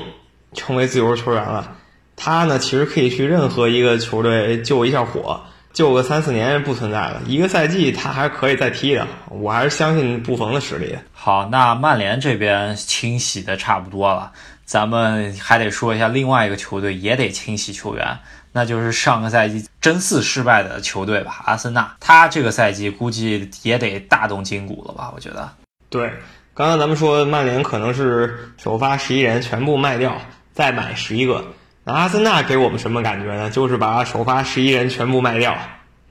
[0.53, 1.75] 成为自由球员了。
[2.15, 5.41] 他呢，其实可以去任何一个球队救一下火，
[5.73, 7.21] 救个三四年不存在了。
[7.25, 10.97] 一个赛季他还可以再踢的，我还是相信布冯的实力。
[11.13, 14.33] 好，那曼联这边清洗的差不多了，
[14.65, 18.19] 咱们还得说一下另外一个球队也得清洗球员，
[18.51, 21.95] 那就是上个赛季争四失败的球队吧，阿森纳。
[21.99, 25.11] 他这个赛季估计也得大动筋骨了吧？
[25.15, 25.49] 我觉得。
[25.89, 26.11] 对，
[26.53, 30.21] 刚刚咱们说曼联可能是首发十一人全部卖掉，
[30.53, 31.53] 再买十一个。
[31.83, 33.49] 那阿森纳给我们什么感觉呢？
[33.49, 35.57] 就是把首发十一人全部卖掉，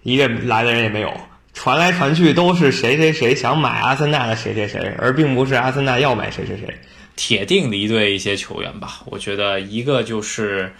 [0.02, 1.12] 一个来的人也没有。
[1.52, 6.78] 传来传去都是谁谁谁想买阿森纳的谁谁谁，而并不是阿森纳要买谁谁谁。
[7.16, 10.72] 铁定离队一些球员吧，我觉得一个就是，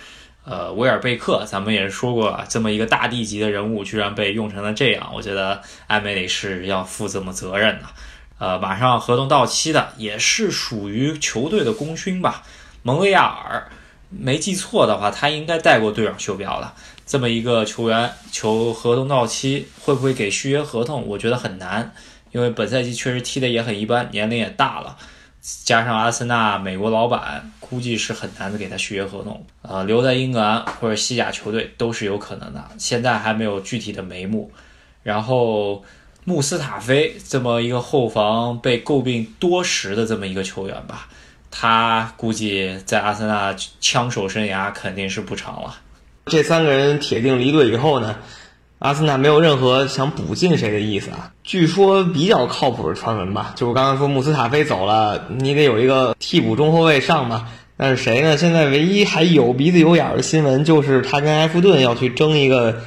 [0.45, 7.85] 呃，维尔贝克，咱们也说过，这么一个大地级的人物居然被用成了这样，我觉得埃梅里是要负这么责任的。
[8.39, 12.43] 呃，马上合同到期的也是属于球队的功勋吧，
[12.83, 13.69] 蒙维亚尔。
[14.13, 16.75] 没记错的话，他应该带过队长袖标了。
[17.07, 21.07] 这么一个球员，求合同到期，会不会给续约合同？
[21.07, 21.93] 我觉得很难，
[22.33, 24.97] 因为本赛季确实踢得也很一般，年龄也大了，
[25.65, 29.47] 加上阿森纳美国老板，估计是很难的给他续约合同。
[29.63, 34.51] 呃，留在英格兰或者西甲球队都是有可能的，现在还没有具体的眉目。
[35.05, 35.85] 然后
[36.25, 41.09] 穆斯塔菲这么一个后防被诟病多时的这么一个球员吧。
[41.51, 45.77] 他估计在阿森纳枪手生涯肯定是不长了。
[46.27, 48.17] 这三个人铁定离队以后呢，
[48.79, 51.33] 阿森纳没有任何想补进谁的意思啊。
[51.43, 57.49] 据说比较靠谱的传闻吧，就是刚刚说穆斯塔菲走了，你得有一个替补中后卫上嘛。
[57.77, 58.37] 但是谁呢？
[58.37, 62.83] 现在唯一还有鼻子有眼的新闻就是他跟埃弗顿要去争一个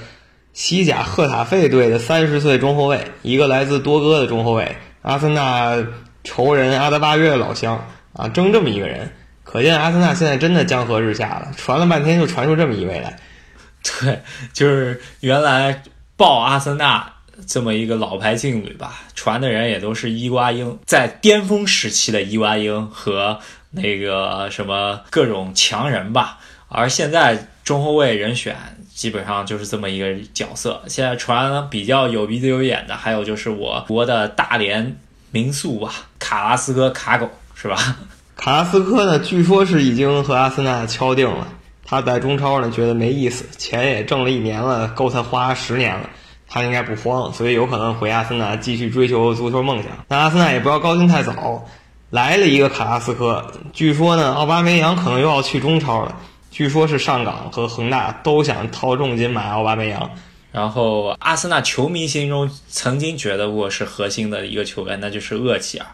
[0.54, 4.78] 西甲赫塔费队的三十岁中后卫，一个来自多哥的中后卫。
[5.02, 5.84] 阿森纳
[6.24, 7.84] 仇人阿德巴约的老乡。
[8.14, 9.12] 啊，争这么一个人，
[9.44, 11.52] 可见阿森纳现在真的江河日下了。
[11.58, 13.20] 传了半天就传出这么一位来，
[14.02, 14.22] 对，
[14.54, 15.82] 就是原来
[16.16, 17.12] 抱阿森纳
[17.48, 23.40] 这么一个老牌劲旅吧，传的人也都是伊瓜因，在巅峰时期的伊瓜因和
[23.72, 26.38] 那个什么各种强人吧。
[26.68, 28.56] 而现在中后卫人选
[28.94, 30.84] 基本上就是这么一个角色。
[30.88, 34.96] 现在传比较有鼻子有眼的，还有就是我国的大连
[35.32, 37.30] 民宿吧，卡拉斯哥卡狗。
[37.64, 37.78] 是吧？
[38.36, 39.18] 卡拉斯科呢？
[39.20, 41.48] 据说是已经和阿森纳敲定了。
[41.86, 46.10] 他在中超呢，觉得没意思，钱也挣了一年了，够他花十年了，
[46.50, 49.92] 他应该不慌，所以有可能回阿森纳继续追求足球梦想。
[50.10, 51.66] 但阿森纳也不要高兴太早，
[52.10, 56.14] 来了一个卡拉斯科，据说呢，奥巴梅扬可能又要去中超了。
[56.52, 60.10] 据说是上港和恒大都想掏重金买奥巴梅扬。
[60.52, 65.86] 然后阿森纳球迷心中曾经觉得过是核心的一个球员，那就是厄齐尔。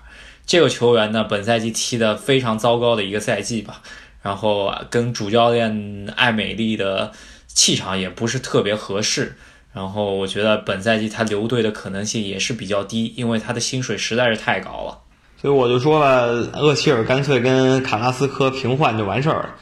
[0.50, 3.84] 这个球员呢，本赛季踢得非常糟糕的一个赛季吧，
[4.24, 7.12] 然后跟主教练艾美丽的
[7.46, 9.36] 气场也不是特别合适，
[9.72, 14.98] 然后我觉得本赛季他留队的可能性也是比较低，因为他的薪水实在是太高了。
[15.40, 19.56] 所以我就说了，厄齐尔干脆跟卡拉斯科平换就完事儿了，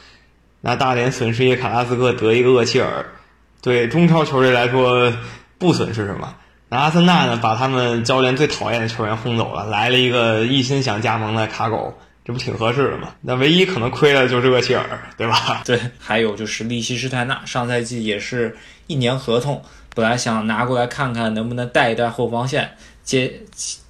[0.62, 3.04] 那大连损失一个卡拉斯科，得一个厄齐尔，
[3.60, 5.12] 对中超球队来说
[5.58, 6.34] 不损失什么。
[6.70, 11.94] 那阿森纳呢，把他们教练最讨厌的球员轰走了，来了一个一心想加盟的卡狗，
[12.24, 13.14] 这不挺合适的吗？
[13.22, 14.84] 那唯一可能亏的就是厄齐尔，
[15.16, 15.62] 对吧？
[15.64, 18.54] 对，还有就是利希施泰纳，上赛季也是
[18.86, 19.62] 一年合同
[19.94, 23.40] 本来想拿过来看看能不能带一带后防线，接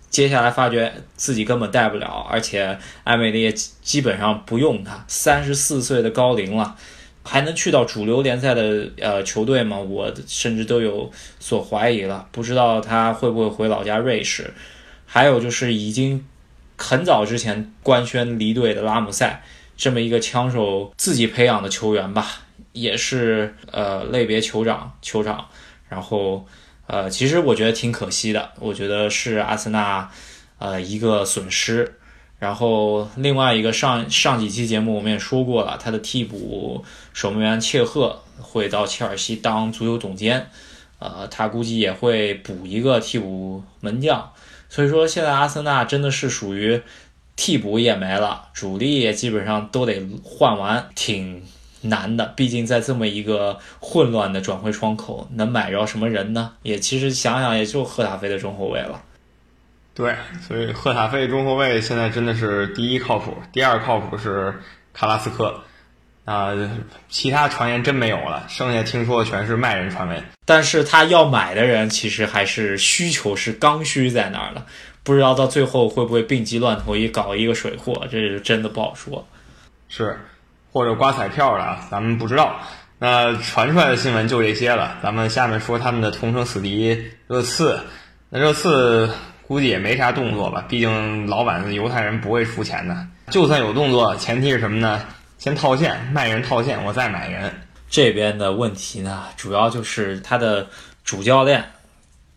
[0.08, 6.76] 接下来发觉自己根本带不了，而且埃梅里也基本上不用他，三十四岁的高龄了，
[7.28, 9.78] 还能去到主流联赛的呃球队吗？
[9.78, 14.52] 我甚至都有所怀疑了，不知道他会不会回老家瑞士。
[15.04, 16.24] 还有就是已经
[16.76, 19.42] 很早之前官宣离队的拉姆塞，
[19.76, 22.26] 这么一个枪手自己培养的球员吧，
[22.72, 25.46] 也是呃类别酋长酋长，
[25.88, 26.46] 然后。
[26.90, 30.10] 呃，其实我觉得挺可惜的，我觉得是阿森纳，
[30.58, 31.97] 呃，一个损失。
[32.38, 40.48] 然后另外一个上上几期节目我们也说过了，他的替补守门员切赫会到切尔西当足球总监，
[40.98, 44.32] 呃，他估计也会补一个替补门将。
[44.68, 46.80] 所以说现在阿森纳真的是属于
[47.36, 51.42] 替补也没了，主力也基本上都得换完，挺。
[51.82, 56.54] 难的，毕竟在这么一个混乱的转会窗口，能买着什么人呢？
[56.64, 59.00] 也其实想想，也就赫塔菲的中后卫了。
[59.98, 64.54] 对，所以赫塔费中后卫现在真的是第一靠谱，第二靠谱是
[64.94, 65.62] 卡拉斯科。
[66.24, 66.52] 啊，
[67.08, 70.22] 其他传言真没有了，剩下听说的全是卖人传闻。
[70.44, 74.64] 但是他要买的人，其实还是需求是刚需在那儿的，
[75.02, 79.26] 不知道到最后会不会病急乱投医搞一个水货，这是真的不好说。
[79.88, 80.18] 是。
[80.70, 82.60] 或者刮彩票的，咱们不知道。
[82.98, 84.98] 那传出来的新闻就这些了。
[85.02, 87.80] 咱们下面说他们的同城死敌热刺。
[88.28, 89.10] 那热刺
[89.48, 92.94] 估计也没啥动作吧，毕竟老板是犹太人不会出钱的。
[93.30, 95.00] 就算有动作，前提是什么呢？
[95.38, 97.50] 先套现，卖人套现，我再买人。
[97.88, 100.66] 这边的问题呢，主要就是他的
[101.02, 101.64] 主教练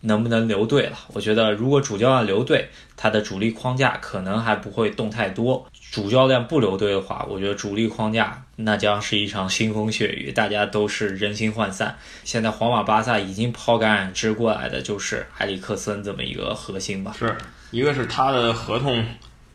[0.00, 0.96] 能不能留队了。
[1.12, 5.66] 我觉得如果主教练留队，他的主力框架可能还不会动太多。
[5.92, 11.98] 主教练不留队的话，我觉得主力框架那将是一场腥风血雨，大家都是人心涣散。
[12.24, 17.14] 现在皇马、巴萨已经抛橄榄枝过来的就是埃里克森这么一个核心吧？
[17.18, 17.36] 是
[17.72, 19.04] 一个是他的合同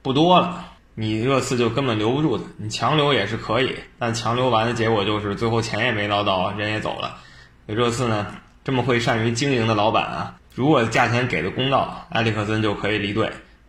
[0.03, 0.63] 不多了，
[0.93, 2.43] 你热刺就根本留不住他。
[2.57, 7.17] 你强留也是可以，但强留完的结果就是最后钱也没捞到，人也走了。
[7.65, 8.27] 热刺呢，
[8.63, 13.27] 这么会善于经营的老板啊，如果价钱给的公道，埃里克森就可以离队。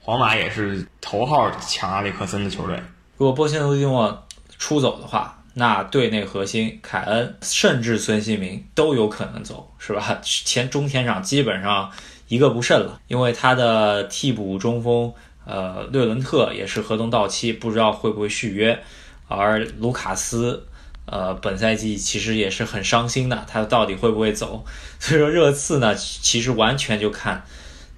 [0.08, 2.82] 皇马也是头号抢阿里克森的球队。
[3.18, 4.26] 如果波切蒂诺
[4.58, 10.18] 出走的话，那队内核心凯恩甚至孙兴民都有可能走，是吧？
[10.22, 11.92] 前中前场基本上
[12.28, 15.12] 一个不剩了，因为他的替补中锋
[15.44, 18.82] 呃略伦特也是合同到期，不知道会不会续约。
[19.26, 20.66] 而卢卡斯
[21.04, 24.64] 呃本赛季其实也是很伤心的，他到底会不会走？
[24.98, 27.44] 所以说热刺呢，其实完全就看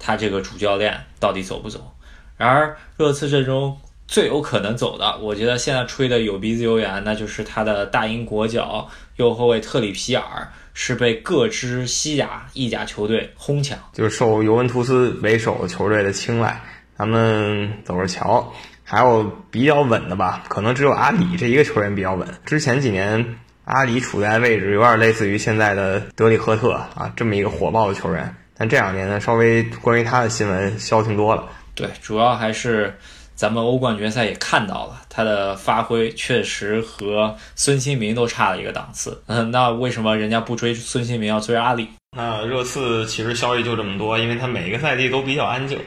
[0.01, 1.95] 他这个主教练到底走不走。
[2.41, 3.77] 然而，热刺阵中
[4.09, 16.59] 最有可能走的，我觉得现在吹的有鼻子有眼，那就是他的大英国脚右后卫特里皮尔，是被各支西甲、意甲球队哄抢，就是受尤文图斯为首球队的青睐。
[16.97, 18.51] 咱们走着瞧。
[18.83, 22.27] 还有比较稳的吧，可能只有阿里这一个球员比较稳。
[22.45, 28.35] 之前几年，阿里处在位置有点类似于现在的德里赫特啊，这么一个火爆的球员。
[28.57, 31.45] 但这两年呢，稍微关于他的新闻消停多了。
[31.81, 32.95] 对，主要还是
[33.35, 39.23] 咱们欧冠决赛也看到了他的发挥，确实和孙兴民都差了一个档次。
[39.29, 41.89] 嗯， 那为什么人家不追孙兴民，要追阿里？
[42.15, 45.79] 那热刺其实消息就这么多，因为他每一个赛季都比较安静，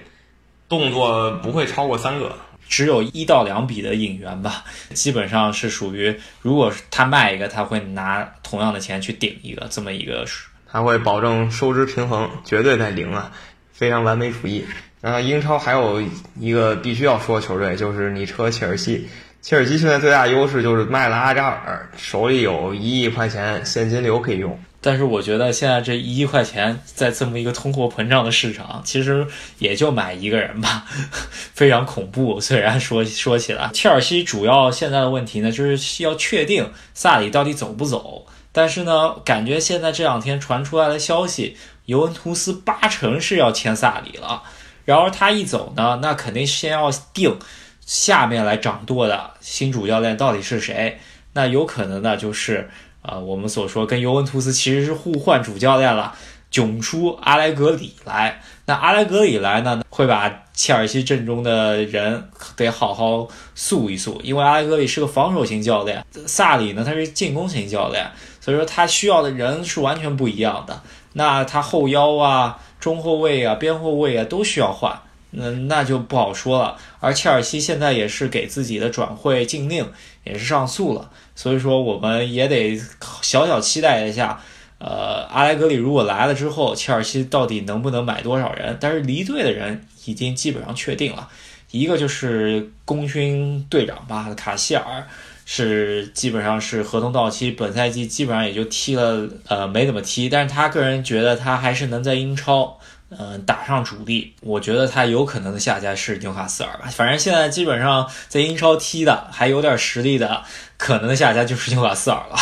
[0.67, 2.35] 动作不会超过三个，
[2.67, 4.63] 只有一到两笔的引援吧，
[4.95, 10.25] 基本上是属于，如果他卖一个，他会拿同样的钱去顶一个，这么一个，
[10.65, 13.31] 他会保证收支平衡，绝对在零啊，
[13.71, 14.65] 非常完美主义。
[15.03, 16.01] 然后英超还有
[16.39, 19.05] 一个必须要说球队，就是你车切尔西。
[19.41, 24.57] 切尔西现在最大优势就是卖了阿扎尔，手里有一亿块钱现金流可以用。
[24.79, 29.27] 但是我觉得现在这一亿块钱，在这么一个通货膨胀的市场，其实
[29.59, 30.85] 也就买一个人吧，
[31.53, 32.39] 非常恐怖。
[32.39, 38.25] 虽然说说起来，切尔西主要现在的问题呢，就是要确定萨里到底走不走。
[38.53, 44.41] 但是呢，感觉现在这两天传出来的消息，尤文图斯八成是要签萨里了。
[44.85, 47.37] 然而他一走呢，那肯定先要定
[47.85, 50.99] 下面来掌舵的新主教练到底是谁。
[51.33, 52.69] 那有可能呢，就是
[53.01, 56.13] 呃我们所说跟尤文图斯其实是互换主教练了，
[56.51, 58.41] 囧出阿莱格里来。
[58.65, 68.09] 那阿莱格里来呢，会把切尔西阵中的人得好好塑一塑，因为阿莱格里是个防守型教练，萨里呢他是进攻型教练，
[68.39, 70.81] 所以说他需要的人是完全不一样的。
[71.13, 72.59] 那他后腰啊。
[72.83, 74.99] 中后卫啊，边后卫啊，都需要换，
[75.31, 76.77] 那，那就不好说了。
[76.99, 79.89] 而切尔西现在也是给自己的转会禁令
[80.25, 82.77] 也是上诉了，所以说我们也得
[83.21, 84.41] 小小期待一下，
[84.79, 88.77] 呃，阿莱格里如果来了之后，切尔西到底能不能买多少人？
[88.81, 91.29] 但是离队的人已经基本上确定了，
[91.71, 95.07] 一个就是功勋队长吧，卡希尔
[95.45, 100.29] 是基本上是合同到期，本赛季基本上也就踢了，呃，没怎么踢。
[100.29, 102.79] 但是他个人觉得他还是能在英超，
[103.09, 104.33] 嗯，打上主力。
[104.41, 106.85] 我觉得他有可能的下家是纽卡斯尔吧。
[106.91, 110.43] 反正现在基本上在英超踢的还有点实力的，
[110.77, 112.37] 可能的下家就是纽卡斯尔了。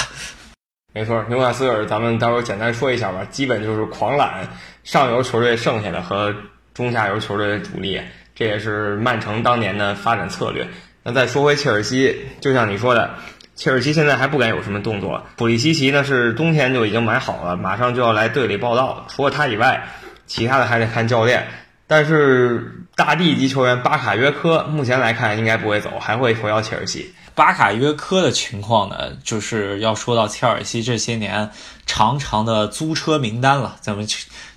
[0.94, 3.26] 没错，纽卡斯尔，咱们待会儿简单说一下吧。
[3.32, 4.48] 基本就是狂揽
[4.84, 6.36] 上游球队剩下的和
[6.74, 8.00] 中下游球队的主力，
[8.36, 10.68] 这也是曼城当年的发展策略。
[11.04, 13.16] 那再说回切尔西，就像你说的，
[13.56, 15.26] 切尔西现在还不敢有什么动作。
[15.36, 19.08] 普利西奇呢是冬天就已经买好了，马上就要来队里报道。
[19.10, 19.88] 除了他以外，
[20.28, 21.48] 其他的还得看教练。
[21.88, 27.14] 但是大帝级球员巴卡约科目前来看应该不会走，还会回到切尔西。
[27.34, 31.50] 巴卡约科的情况呢，就是要说到切尔西这些年
[31.86, 33.78] 长长的租车名单了。
[33.82, 34.08] 咱们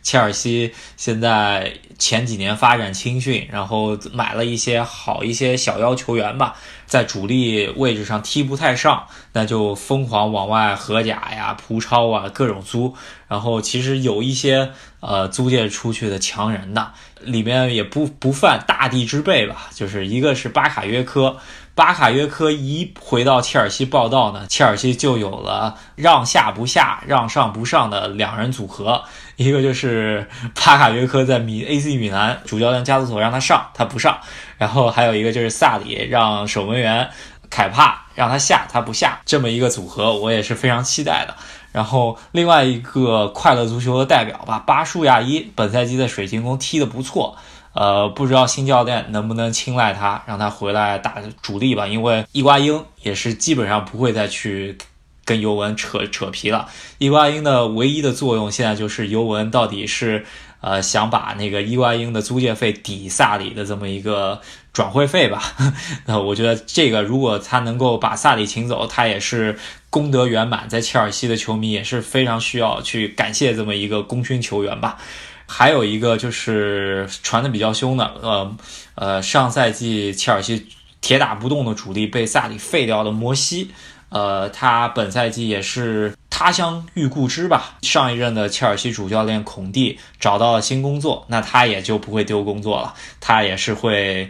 [0.02, 6.56] 切尔西现在前几年发展青训，然后买了一些好一些小妖球员吧，
[6.86, 12.94] 在主力位置上踢不太上，那就疯狂往外荷甲呀、葡超啊各种租。
[13.28, 16.92] 然后其实有一些呃租借出去的强人的，
[17.26, 21.36] 里面也不不犯大地之辈吧，就是一个是巴卡约科。
[21.74, 29.02] 巴卡约科一回到切尔西报道呢，切尔西就有了让下不下、让上不上的两人组合。
[29.34, 34.14] 一个就是巴卡约科在米 AC 米兰主教练加图索让他上，他不上；
[34.56, 37.10] 然后还有一个就是萨里让守门员
[37.50, 39.18] 凯帕让他下，他不下。
[39.24, 41.34] 这么一个组合，我也是非常期待的。
[41.74, 47.36] 然后另外一个快乐足球的代表吧，巴舒亚伊本赛季在水晶宫踢得不错。
[47.72, 51.88] 呃，不知道新教练能不能青睐他，让他回来打主力吧。
[51.88, 54.78] 因为伊瓜因也是基本上不会再去
[55.24, 56.68] 跟尤文扯扯皮了。
[56.98, 60.24] 伊瓜因的唯一的作用现在就是尤文到底是
[60.60, 64.40] 呃想把那个伊瓜因的租借费抵萨里的这么一个
[64.72, 65.42] 转会费吧。
[66.06, 69.58] 那我觉得这个如果他能够把萨里请走，他也是
[69.94, 74.98] 功德圆满，在切尔西的球迷也是非常需要去感谢这么一个功勋球员吧。
[75.46, 78.56] 还有一个就是传的比较凶的，呃
[78.96, 80.66] 呃，上赛季切尔西
[81.00, 83.70] 铁打不动的主力被萨里废掉的摩西，
[84.08, 87.76] 呃，他本赛季也是他乡遇故知吧。
[87.82, 94.28] 上一任的切尔西主教练孔蒂找到了新工作，那他也就不会丢工作了，他也是会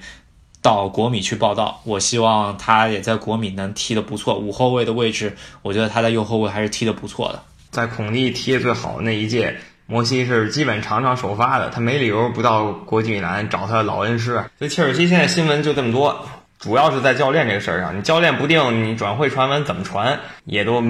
[0.64, 1.82] 到国米去报道。
[1.84, 7.42] 我希望他也在国米能踢得不错，五后卫的位置，我觉得他在右后卫还是踢得不错的。
[7.70, 9.54] 在孔蒂踢得最好的那一届。
[9.86, 14.42] 摩西是基本场场首发的，他没理由不到国际米兰找他的老恩师。
[14.58, 16.26] 所以切尔西现在新闻就这么多，
[16.58, 17.94] 主要是在教练这个事儿上。
[17.94, 20.82] 你教练不定，你转会传闻怎么传也都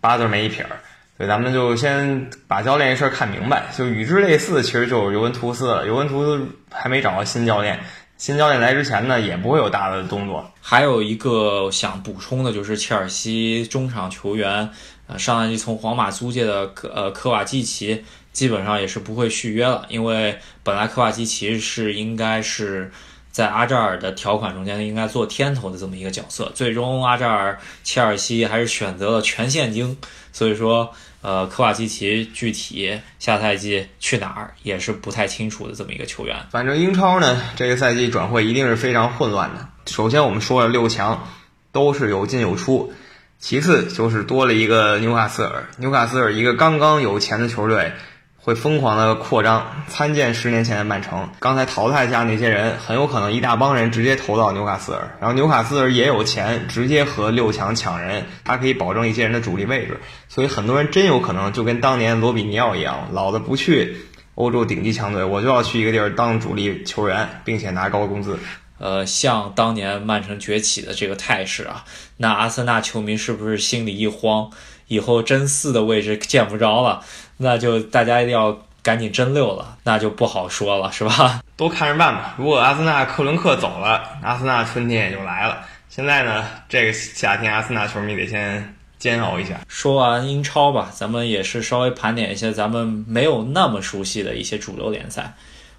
[0.00, 0.80] 八字没一撇儿。
[1.16, 3.66] 所以咱们就先把教练这事儿看明白。
[3.76, 5.86] 就与之类似，其实就是尤文图斯了。
[5.86, 7.78] 尤文图斯还没找到新教练，
[8.18, 10.50] 新教练来之前呢，也不会有大的动作。
[10.60, 14.68] 还有一个想补充的就是切尔西中场球员。
[15.06, 22.90] 呃，上赛季从皇马租借的科呃科瓦基奇基本上也是不会续约了，因为本来科瓦基奇是应该是
[23.30, 29.96] 在阿扎尔的条款中间应该做天头的这么一个角色，最终阿扎尔切尔西还是选择了全现金，
[30.30, 36.36] 所以说呃科瓦基奇具体下赛季去哪儿也是不太清楚的这么一个球员。
[36.50, 39.68] 反正英超呢这个赛季转会一定是非常混乱的。
[39.86, 41.26] 首先我们说了六强
[41.72, 42.92] 都是有进有出。
[43.40, 47.92] 其次就是多了一个纽卡斯尔，纽卡斯尔一个刚刚有钱的球队，
[48.40, 51.28] 会疯狂的扩张，参见十年前的曼城。
[51.40, 63.96] 刚才淘汰下那些人，很有可能一大帮人直接投到纽卡斯尔，然后纽卡斯尔也有钱，直接和六强抢人，他可以保证一些人的主力位置，所以很多人真有可能就跟当年罗比尼奥一样，老子不去
[64.36, 68.38] 欧洲顶级强队，我就要去一个地儿当主力球员，并且拿高工资。
[68.78, 71.84] 呃，像当年曼城崛起的这个态势啊，
[72.16, 74.50] 那阿森纳球迷是不是心里一慌？
[74.86, 77.02] 以后真四的位置见不着了，
[77.38, 81.40] 那就大家一定要赶紧真六了，那就不好说了，是吧？
[81.56, 82.34] 都看着办吧。
[82.36, 85.64] 如果阿森纳克伦克走了，阿森纳春天也就来了。
[85.88, 89.60] 现在呢，这个夏天阿森纳球迷得先煎熬一下。
[89.66, 95.34] 说完英超吧，咱们也是稍微盘点一下咱们没有那么熟悉的一些主流联赛。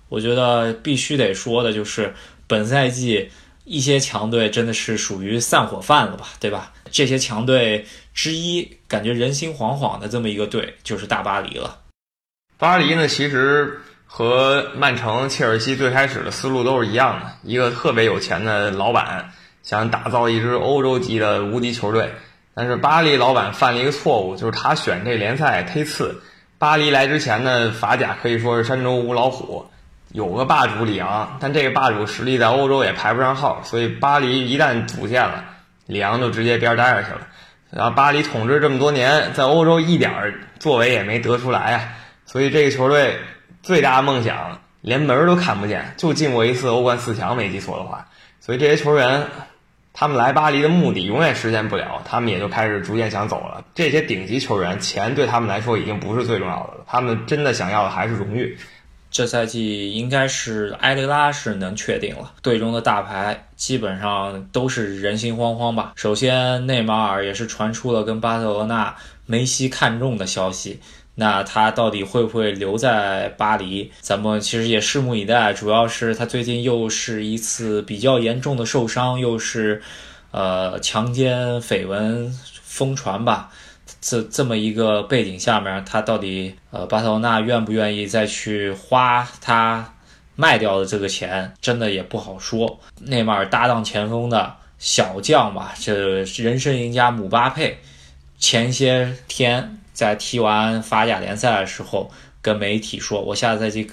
[0.10, 2.14] 我觉得必须得说的就是。
[2.50, 3.30] 本赛季
[3.64, 6.72] 一些强队真的是属于散伙饭了吧，对吧？
[6.90, 7.86] 这些强队
[8.22, 11.78] 之一，感觉人心惶惶的这么一个队就是大巴黎了。
[12.58, 19.32] 巴黎呢，其实和曼城、切尔西最开始的思路都是一样的，一个特别有钱的老板
[19.64, 22.12] 想打造一支欧洲级的无敌球队。
[22.54, 26.22] 但是巴黎老板犯了一个错误，就是他选这联赛忒次。
[26.58, 29.66] 巴黎来之前呢，法甲可以说是山中无老虎，
[30.12, 35.46] 有个霸主里昂，但这个霸主实力在欧洲也排不上号，所以巴黎一旦组建了，
[35.86, 37.28] 里昂就直接边待着去了。
[37.72, 41.90] 然后巴黎统治这么多年，在欧洲一点作为也没得出来啊，
[42.26, 43.18] 所以这个球队
[43.62, 48.08] 最大的梦想连门都看不见，就进过一次欧冠四强，没记错的话。
[48.40, 49.28] 所以这些球员，
[49.94, 53.64] 他们来巴黎的目的永远实现不了，他们也就开始逐渐想走了。
[53.76, 58.58] 这些顶级球员，钱对他们来说已经不是最重要的了，他们真的想要的还是荣誉。
[59.12, 65.94] 这赛季应该是埃雷拉是能确定了，队中的大牌基本上都是人心惶惶吧。
[65.96, 68.96] 首先，内马尔也是传出了跟巴塞罗那、
[69.26, 70.80] 梅西看中的消息，
[71.16, 73.92] 那他到底会不会留在巴黎？
[74.00, 75.54] 咱们其实也拭目以待。
[75.54, 79.82] 主要是他最近又是一次比较严重的受伤，又是
[80.32, 82.32] 呃强奸绯闻
[82.62, 83.52] 疯传吧。
[84.02, 89.94] 这这么一个背景下面，他到底呃巴塞罗那愿不愿意再去花他
[90.36, 92.80] 卖掉的这个钱，真的也不好说。
[93.02, 97.78] 内马尔搭档前锋的小将吧，这人生赢家姆巴佩，
[98.38, 102.10] 前些天在踢完法甲联赛的时候，
[102.42, 103.92] 跟媒体说：“我下赛季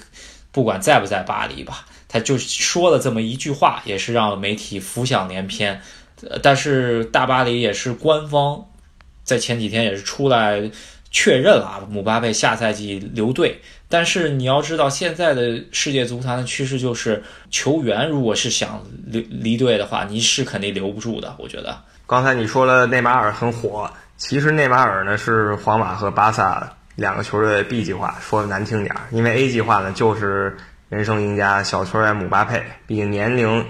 [0.53, 5.81] 不管在不在巴黎吧。”他就说了这么一句话，也是让媒体浮想联翩。
[6.41, 8.65] 但是大巴黎也是官方。
[9.27, 10.71] 在前几天也是出来
[11.11, 13.59] 确认了啊姆巴佩下赛季留队，
[13.89, 17.21] 但是你要知道现在的世界足坛的趋势就是，
[17.51, 21.35] 球员如果是想离离队的话，你是肯定留不住的。
[21.39, 30.55] 我觉得刚才你说了内马尔很火，其实内马尔呢是皇马和巴萨两个球队 B 计划，说的难听点儿，因为 A 计划呢就是
[30.87, 33.65] 人生赢家小球员姆巴佩，毕竟年龄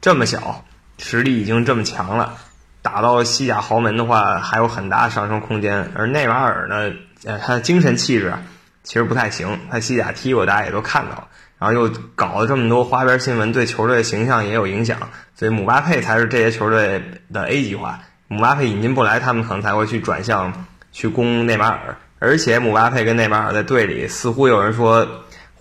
[0.00, 0.64] 这么小，
[0.98, 2.36] 实力已经这么强了。
[2.82, 5.90] 打到西甲豪门的话，还有很大上升空间。
[5.94, 6.92] 而内马尔呢，
[7.24, 8.32] 呃，他的精神气质，
[8.82, 9.58] 其实不太行。
[9.70, 11.28] 他西甲踢过，大家也都看到了。
[11.58, 14.98] 然后又搞了这么多花边新闻，对球队的形象也有影响。
[15.34, 17.02] 所以姆巴佩才是这些球队
[17.32, 18.00] 的 A 计划。
[18.28, 21.96] 姆巴佩引进不来，他们可能才会去转向去攻内马尔。
[22.18, 25.06] 而且姆巴佩跟内马尔在队里，似乎有人说。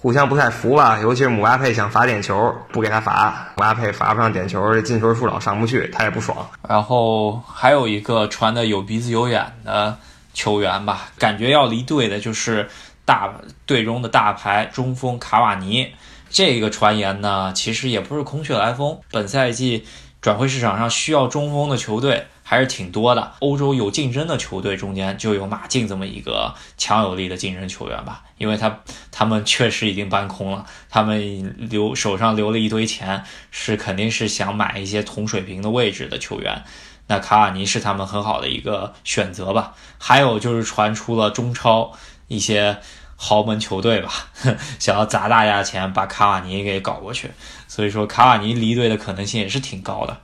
[0.02, 6.50] 互相不太服吧，尤其是姆巴佩想罚点球，不给他罚，姆巴佩罚不上点球，这进球数老上不去，他也不爽。
[6.70, 9.98] 然后还有一个传的有鼻子有眼的
[10.34, 12.70] 球员吧，感觉要离队的就是
[13.04, 13.30] 大
[13.66, 15.92] 队中的大牌中锋卡瓦尼。
[16.30, 19.86] 这个传言呢，其实也不是空穴来风，本赛季
[20.22, 22.26] 转会市场上需要中锋的球队。
[22.50, 28.80] 还是挺多的，欧洲有竞争的球队中间就有马竞这么一个强有力的竞争球员吧，因为他
[29.12, 36.64] 他们确实已经搬空了，他们留手上留了一堆钱，是肯定是想买一些同水平的位置的球员，
[37.06, 39.76] 那卡瓦尼是他们很好的一个选择吧。
[40.00, 41.92] 还有就是传出了中超
[42.28, 42.80] 一些
[43.16, 44.12] 豪门球队吧，
[44.80, 47.30] 想要砸大价钱把卡瓦尼给搞过去，
[47.68, 50.18] 所以说卡瓦尼离队的可能性也是挺高的。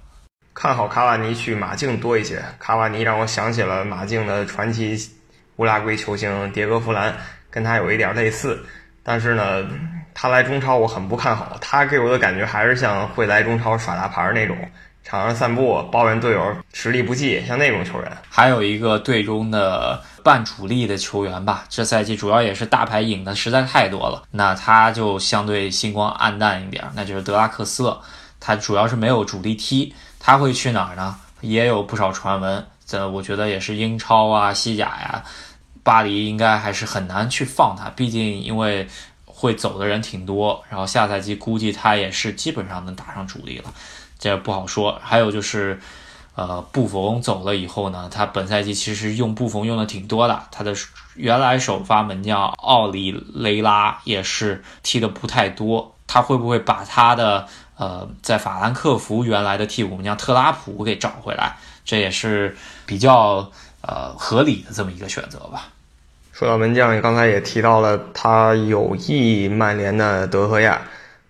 [0.56, 2.41] 看好卡瓦尼去马竞多一些。
[2.58, 4.97] 卡瓦尼让我想起了马竞的传奇
[5.58, 7.14] 乌拉圭球星迭戈·弗兰，
[7.51, 8.66] 跟他有一点类似。
[9.03, 9.68] 但是呢，
[10.14, 11.58] 他来中超我很不看好。
[11.60, 14.58] 他给我的感觉还是像会来中超耍大牌那种，
[15.03, 18.12] 场上散步抱怨队友实力不济，像那种球员。
[18.30, 27.99] 还有一个队中的半主力的球员吧，这赛季主要也是大牌引的实在太多了，那他就相对星光暗淡一点，那就是德拉克斯了。
[28.39, 29.93] 他主要是没有主力踢。
[30.26, 31.15] 他会去哪儿呢？
[31.41, 35.23] 也有不少传闻，这我觉得也是英超啊、西甲呀，
[35.84, 38.88] 巴黎应该还是很难去放他，毕竟因为
[39.23, 43.71] 会走的人挺多，然后下赛季估计他也是基本上能打上主力了，
[44.17, 44.99] 这不好说。
[45.03, 45.80] 还有就是，
[46.34, 50.73] 呃，布冯走了以后呢，他本赛季其实用布冯用的挺多的，他的
[51.13, 57.47] 原来首发门将奥里雷拉也是踢的不太多，他会不会把他的？
[57.78, 62.55] 呃，在法兰克福原来的替补门将特拉普给找回来，这也是
[62.86, 63.51] 比较
[63.82, 65.67] 呃合理的这么一个选择吧。
[66.32, 70.82] 说到门将，刚才也提到了他有意曼联的德赫亚，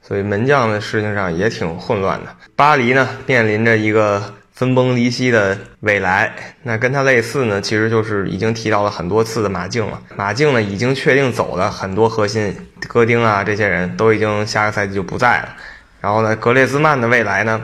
[0.02, 2.36] 所以门将的事情上也挺混乱的。
[2.56, 6.34] 巴黎呢，面临着一个分崩离析的未来。
[6.64, 10.02] 那跟他类似呢，其实就是已经提到了很多次的马竞了。
[10.16, 12.56] 马竞呢，已经确定走了很多核心，
[12.88, 15.50] 戈丁啊这些人都已经下个赛季就不在了。
[16.06, 17.60] 然后呢，格列兹曼的未来呢，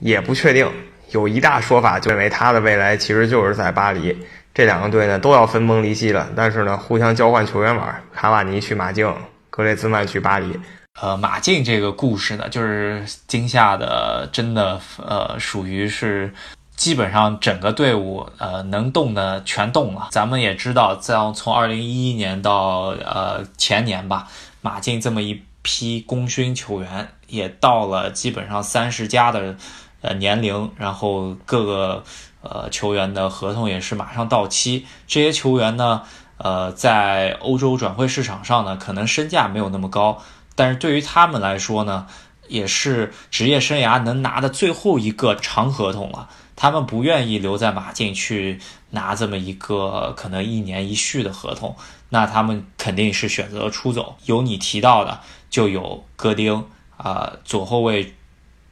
[0.00, 0.66] 也不确定。
[1.10, 4.16] 有一大说法就认为他的未来其实就是在巴黎。
[4.54, 8.02] 这两个队呢都要分崩离析了，但是呢互相交换球员玩。
[8.14, 9.14] 卡瓦尼去马竞，
[9.50, 10.58] 格列兹曼去巴黎。
[11.02, 16.32] 呃，马竞这个故事呢，就是今夏的真的呃属于是
[16.74, 20.08] 基本上整个队伍呃能动的全动了。
[20.12, 24.28] 咱们也知道，这样从二零一一年到呃前年吧，
[24.62, 29.56] 马竞这么一批功勋球员也到了基本上三十加的
[30.02, 32.04] 呃年龄，然后各个
[32.42, 34.86] 呃球员的合同也是马上到期。
[35.06, 36.02] 这些球员呢，
[36.36, 40.22] 呃，在欧洲转会市场上呢，可能身价没有那么高，
[40.54, 42.06] 但是对于他们来说呢，
[42.48, 46.28] 也是职业生涯能拿的最后一个长合同了。
[46.54, 48.60] 他们不愿意留在马竞去
[48.90, 51.74] 拿这么一个可能一年一续的合同，
[52.10, 54.16] 那他们肯定是选择出走。
[54.26, 56.66] 有你提到的，就有戈丁
[56.96, 58.14] 啊，左后卫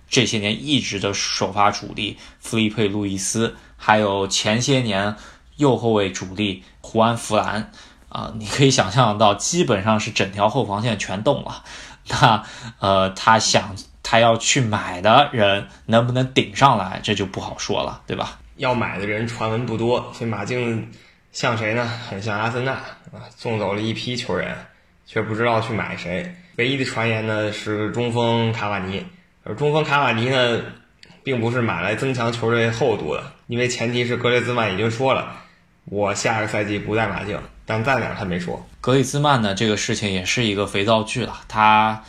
[0.09, 5.17] 这些年一直的首发主力弗利佩·路易斯，还有前些年
[5.57, 7.73] 右后卫主力胡安·弗兰
[8.09, 11.65] 啊，你可以想象到，基本上是整条后防线全动了。
[12.09, 12.45] 那
[12.79, 13.77] 呃，他想。
[14.03, 18.41] 他要去买的人能不能顶上来，这就不好说了，对吧？
[18.57, 20.91] 要买的人传闻不多，所以马竞
[21.31, 21.87] 像谁呢？
[22.09, 24.67] 很像阿森纳啊，送走了一批球员，
[25.07, 26.35] 却不知道去买谁。
[26.61, 29.03] 唯一的传言呢是中锋卡瓦尼，
[29.45, 30.61] 而中锋卡瓦尼呢，
[31.25, 35.35] 并不是买来增强球队厚度的，因为前提是格列兹曼已经说了，
[35.87, 38.63] 我下个赛季不在马竞，但在哪他没说。
[38.83, 42.03] 格里兹曼呢，这个事情也是一个肥皂剧了，他。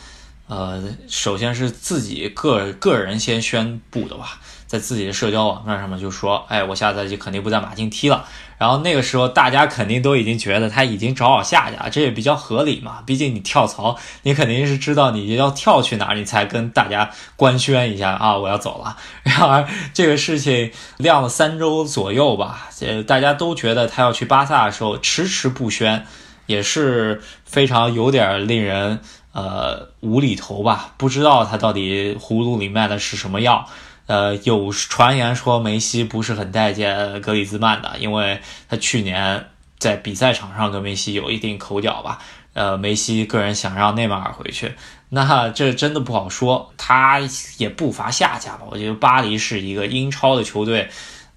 [0.48, 4.38] 呃，首先是自己个个人先宣布的吧，
[4.72, 8.24] 在自己的社交网站上面就说，哎，我下赛季肯定不在马竞踢了。
[8.56, 13.02] 然后那个时候大家肯定都已经觉得他已经找好下家，这也比较合理嘛。
[13.04, 18.96] 毕竟你跳槽，你肯定是知道你要跳去哪儿，你才跟大家官宣一下啊，我要走了。
[19.24, 26.06] 然而这个事情晾了三周左右吧，呃，大家都觉得他要去巴萨的时候迟迟不宣，
[26.46, 29.00] 也是非常有点令人。
[29.34, 30.92] 呃，无厘头吧？
[30.98, 33.66] 不知道他到底葫芦里卖的是什么药。
[34.06, 39.46] 呃，有传言说梅西不是很待见格里兹曼的，因为他去年
[39.78, 42.18] 在比赛场上跟梅西有一定口角吧。
[42.54, 44.74] 呃，梅西个人想让内马尔回去，
[45.08, 46.72] 那这真的不好说。
[46.76, 47.20] 他
[47.58, 48.66] 也不乏下家吧？
[48.70, 50.88] 我觉得巴黎是一个英超的球队，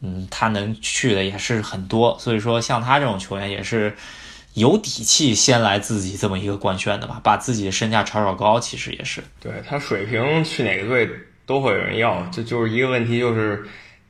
[0.01, 2.17] 嗯，他能去的也是很多。
[2.19, 3.95] 所以说，像他这种球员也是。
[4.55, 9.21] 有底气先来自己这么一个官宣的吧，把自己的身价炒炒高，其实也是。
[9.41, 11.05] 对他水平去哪个队
[11.45, 13.63] 都会有人要，这就是一个问题，就是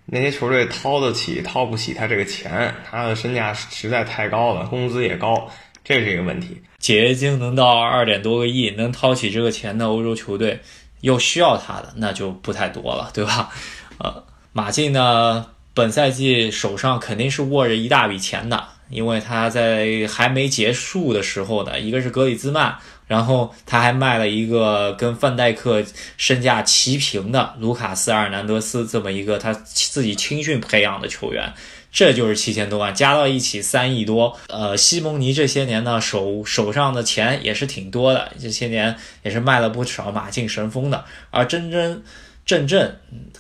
[0.06, 5.50] 那些球队掏得起掏不起他这个钱，他的身价实在太高了，工资也高，
[5.84, 6.62] 这是一个问题。
[6.80, 10.60] 解约金能到二点多个亿，能掏起这个钱的欧洲球队
[11.02, 13.50] 又需要他的，那就不太多了，对吧？
[14.00, 14.24] 呃，
[14.54, 18.64] 马竞呢，本赛季手上肯定是握着一大笔钱的。
[18.92, 22.78] 因为他在还没结束的时候呢，一个是格里兹曼，
[23.08, 25.84] 然后他还卖了一个跟范戴克
[26.18, 31.54] 身价齐平的卢卡斯·阿尔南德斯这么一个他自己青训培养的球员，
[31.92, 34.38] 这就是七千多万，加到一起三亿多。
[34.48, 42.04] 呃，西蒙尼这些年呢手手上的钱也是挺多的，这些年也是卖了不少马竞神锋的，而真真。
[42.46, 42.96] 正正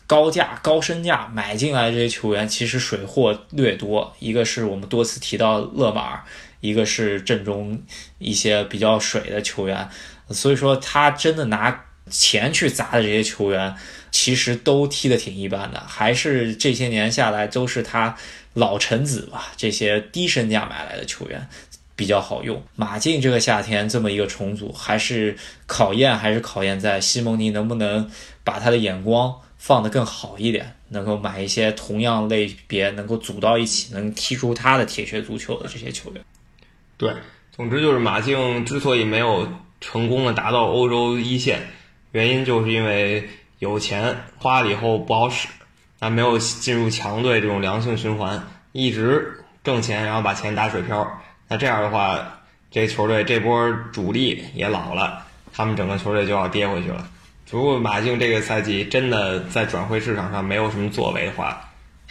[0.07, 4.11] 高价高身价买进来这些球员，其实水货略多。
[4.17, 6.23] 一个是我们多次提到勒马尔，
[6.59, 7.81] 一个是正中
[8.17, 9.87] 一些比较水的球员。
[10.29, 13.75] 所以说，他真的拿钱去砸的这些球员，
[14.11, 15.79] 其实都踢得挺一般的。
[15.87, 18.15] 还是这些年下来，都是他
[18.53, 21.47] 老臣子吧，这些低身价买来的球员
[21.95, 22.63] 比较好用。
[22.75, 28.09] 马竞这个夏天这么一个重组，还是考验，还是考验在西蒙尼能不能。
[28.45, 36.23] 把他的眼光放得更好一点，能够买一些同样类别能够组到一起，能踢出他的铁血足球的这些球员。
[36.97, 37.13] 对，
[37.51, 39.47] 总之就是马竞之所以没有
[39.81, 41.61] 成功的达到欧洲一线，
[42.11, 43.29] 原因就是因为
[43.59, 45.47] 有钱花了以后不好使，
[45.99, 51.21] 他没有进入强队这种良性循环，一直挣钱然后把钱打水漂。
[51.47, 52.39] 那这样的话，
[52.71, 57.07] 这球队这波主力也老了，他们整个球队就要跌回去了。
[57.51, 61.64] 如果马竞这个赛季真的在转会市场上没有什么作为的话，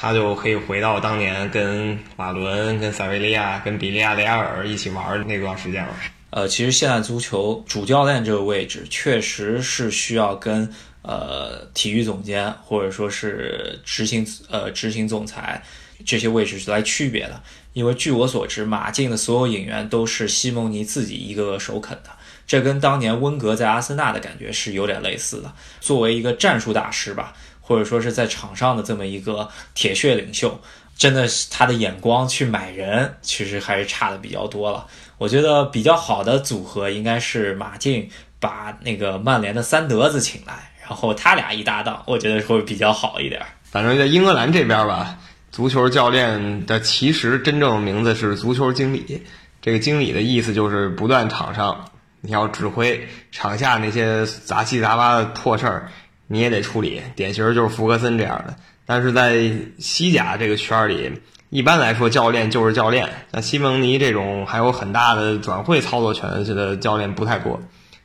[0.04, 5.94] 他就可以回到当年跟瓦伦、跟塞维利亚、跟比利亚雷亚尔一起玩那段时间了。
[6.28, 15.62] 呃，其实现在足球主教练这个位置确实是需要跟呃体育总监或者说是执行呃执行总裁
[16.04, 17.42] 这些位置来区别的，
[17.72, 22.10] 因为据我所知，马竞的所有引援都是西蒙尼自己一个个首肯的。
[22.46, 25.50] 这跟当年温格在阿森纳的感觉是有点类似的。
[25.80, 27.32] 作为一个战术大师吧，
[27.66, 30.60] 或者说是在场上的这么一个铁血领袖，
[30.98, 34.86] 真的是他的眼光去买人，其实还是差的比较多了。
[35.16, 38.06] 我觉得比较好的组合应该是马竞
[38.38, 43.40] 把那个曼联的三德子请来，然后他俩一搭档，我觉得会比较好一点。
[43.62, 45.16] 反正在英格兰这边吧，
[45.50, 49.22] 足球教练的其实真正名字是足球经理。
[49.62, 51.86] 这个经理的意思就是不断场上
[52.20, 55.90] 你要指挥，场下那些杂七杂八的破事儿
[56.26, 57.02] 你也得处理。
[57.14, 58.56] 典型就是福格森这样的。
[58.86, 61.12] 但是在西甲这个圈里，
[61.50, 63.08] 一般来说教练就是教练。
[63.32, 67.60] 像西蒙尼这种还有很大的转会操作权的教练不太多。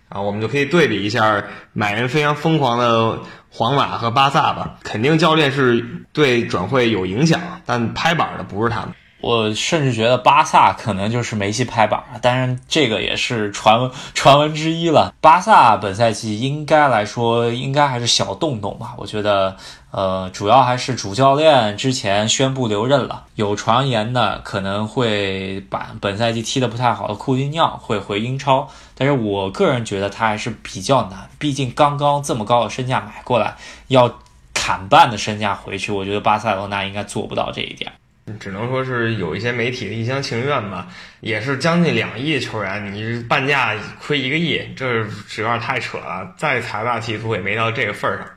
[0.07, 1.43] 啊，我们就可以对比一下
[1.74, 4.80] 买人非常疯狂的皇马和巴萨吧。
[4.84, 8.89] 肯定教练是对转会有影响，但拍板的不是他们。
[9.22, 15.13] 我甚至觉得巴萨可能就是梅西拍板，当然这个也是传闻传闻之一了。
[15.20, 19.57] 巴萨本赛季应该来说应该还是小动动吧，我觉得，
[19.91, 33.57] 呃，主要还是主教练之前宣布留任了，有传言呢可能会把本赛季踢得不太好的库蒂尼奥会回英超，但是我个人觉得他还是比较难，毕竟刚刚这么高的身价买过来，
[33.88, 34.20] 要
[34.53, 37.91] 砍半的身价回去，我觉得巴塞罗那应该做不到这一点。
[38.39, 40.88] 只能说是有一些媒体的一厢情愿吧，
[41.21, 46.34] 也是将近两亿球员，你半价亏一个亿，这有点太扯了。
[46.38, 48.27] 再财大气粗也没到这个份儿上。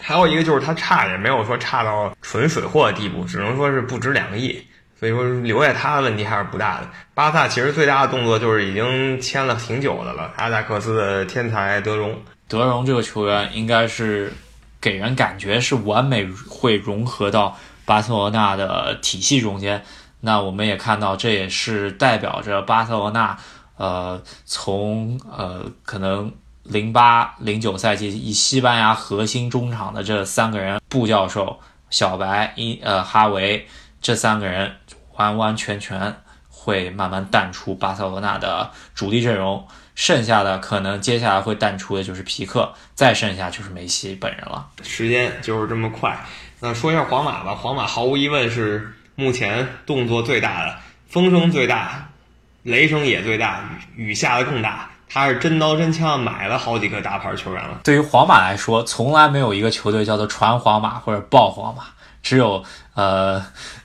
[0.00, 4.62] 还有一个就是他差也没有说差到纯水货的地步，只能说是不值两个亿。
[4.98, 6.88] 所以说留下他的问题还是不大的。
[7.14, 12.18] 巴萨其实最大的动作就是已经签了挺久的了，阿贾克斯的天才德容。
[12.48, 14.30] 德容这个球员应该是
[14.78, 17.58] 给人感觉是完美会融合到。
[17.84, 19.84] 巴塞罗那的体系中间，
[20.20, 23.36] 那我们也看到，这也是代表着巴塞罗那，
[23.76, 31.58] 呃，从呃可能零八零九赛季以西班牙核心中场的这三个人，布教授、
[31.88, 33.66] 小白、一呃哈维
[34.00, 34.76] 这三个人，
[35.16, 36.14] 完完全全
[36.48, 44.68] 会慢慢淡出巴塞罗那的主力阵容，剩下的可能接下来会淡出的就是皮克，再剩下就是梅西本人了。
[44.82, 46.18] 时间就是这么快。
[46.62, 50.76] 那说一下皇马吧，皇马毫无疑问是目前动作最大的，
[51.08, 52.10] 风声最大，
[52.62, 53.64] 雷声也最大，
[53.96, 54.90] 雨下的更大。
[55.08, 57.80] 他是真刀真枪买了好几个大牌球员了。
[57.82, 61.84] 对于皇马来说，从来没有一个球队叫做传皇马或者爆皇马，
[62.22, 62.62] 只有
[62.94, 63.42] 呃，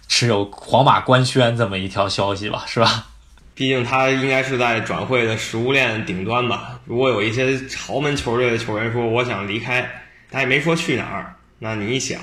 [0.07, 3.07] 只有皇马官宣这么一条消息吧，是吧？
[3.55, 6.77] 毕竟他应该是在转会的食物链顶端吧。
[6.83, 9.89] 如果有一些豪门球队的球员说我想离开，
[10.29, 12.19] 他也没说去哪儿，那你一想。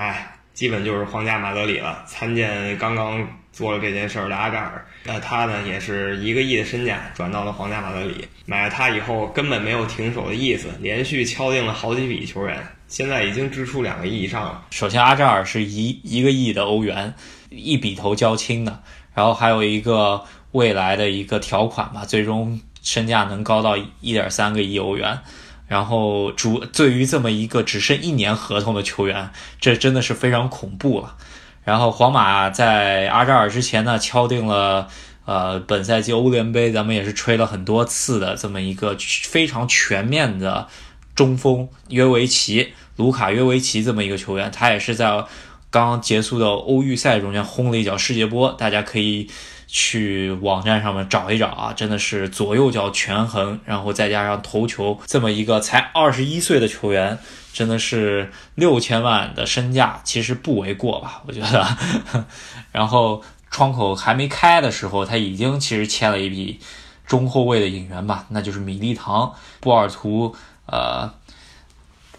[0.00, 2.02] 哎，基本就是皇家马德里了。
[2.06, 3.22] 参见刚刚
[3.52, 8.26] 做了这件事儿的阿扎尔，那他呢也是一个亿的身价转到了皇家马德里。
[8.46, 14.64] 买了他以后根本没有停手的意思，连续敲定了好几笔球员，现在已经支出两个亿以上了。
[14.70, 17.12] 首先，阿扎尔是一一个亿的欧元，
[17.50, 18.82] 一笔头交清的，
[19.12, 25.18] 然后还有一个未来的一个条款吧，最终身价能高到一点三个亿欧元。
[25.70, 31.14] 然后主对于这么一个只剩一年合同的球员，这真的是非常恐怖了。
[31.62, 34.88] 然后皇马在阿扎尔之前呢，敲定了
[35.26, 38.96] 呃本赛季欧联杯，咱们也是吹了很多次的这么一个
[39.28, 40.66] 非常全面的
[41.14, 45.24] 中锋约维奇，卢卡约维奇这么一个球员，他也是在
[45.70, 49.30] 刚结束的欧预赛中间轰了一脚世界波，大家可以。
[49.72, 57.18] 去网站上面找一找啊，真的是左右脚权衡，然后再加上头球，这么一个才二十一岁的球员，
[57.52, 61.22] 真的是六千万的身价，其实不为过吧？
[61.26, 61.76] 我觉得。
[62.72, 66.58] 然后窗口还没开的时候，他已经其实签了一笔
[67.06, 70.34] 中后卫的引援吧，那就是米利唐、波尔图，
[70.66, 71.14] 呃。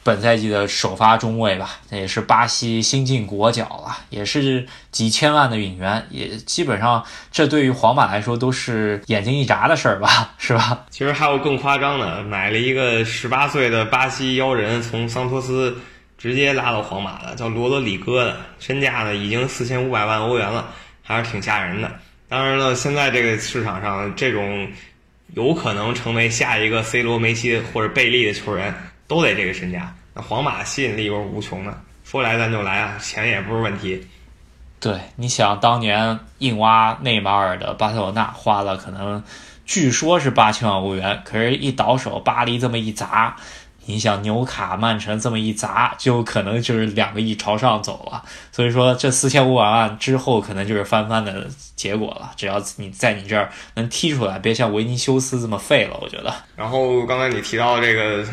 [0.03, 10.85] 本赛季的首发中卫吧，那也是巴西新晋国脚了，也是几千万的引援，也基本上这对于皇马来说都是眼睛一眨的事儿吧，是吧？
[10.89, 15.77] 其实还有更夸张的，买了一个十八岁的巴西妖人，从桑托斯
[16.17, 20.69] 直接拉到皇马的，叫罗德里戈的，身价呢已经四千五百万欧元了，
[21.03, 21.91] 还是挺吓人的。
[22.27, 24.67] 当然了，现在这个市场上，这种
[25.35, 28.73] 有可能成为下一个 C 罗、梅西或者贝利的球员。
[29.11, 34.07] 都得这个身价，那皇马吸引力又是无穷的，说来咱就来啊，钱也不是问题。
[34.79, 39.21] 对，你想当年硬挖内马尔的巴塞罗那花了可能，
[39.65, 43.35] 据说是八千万欧元，可是一倒手巴黎这么一砸，
[43.85, 48.23] 你想纽卡曼城这么一砸，就可能就是两个亿朝上走了。
[48.53, 52.31] 所以说这四千五百万之后可能就是翻番的结果了。
[52.37, 56.33] 只要你在你这儿能踢出来，别像维尼修斯这么废了，我觉得。
[56.55, 58.25] 然后刚才你提到这个。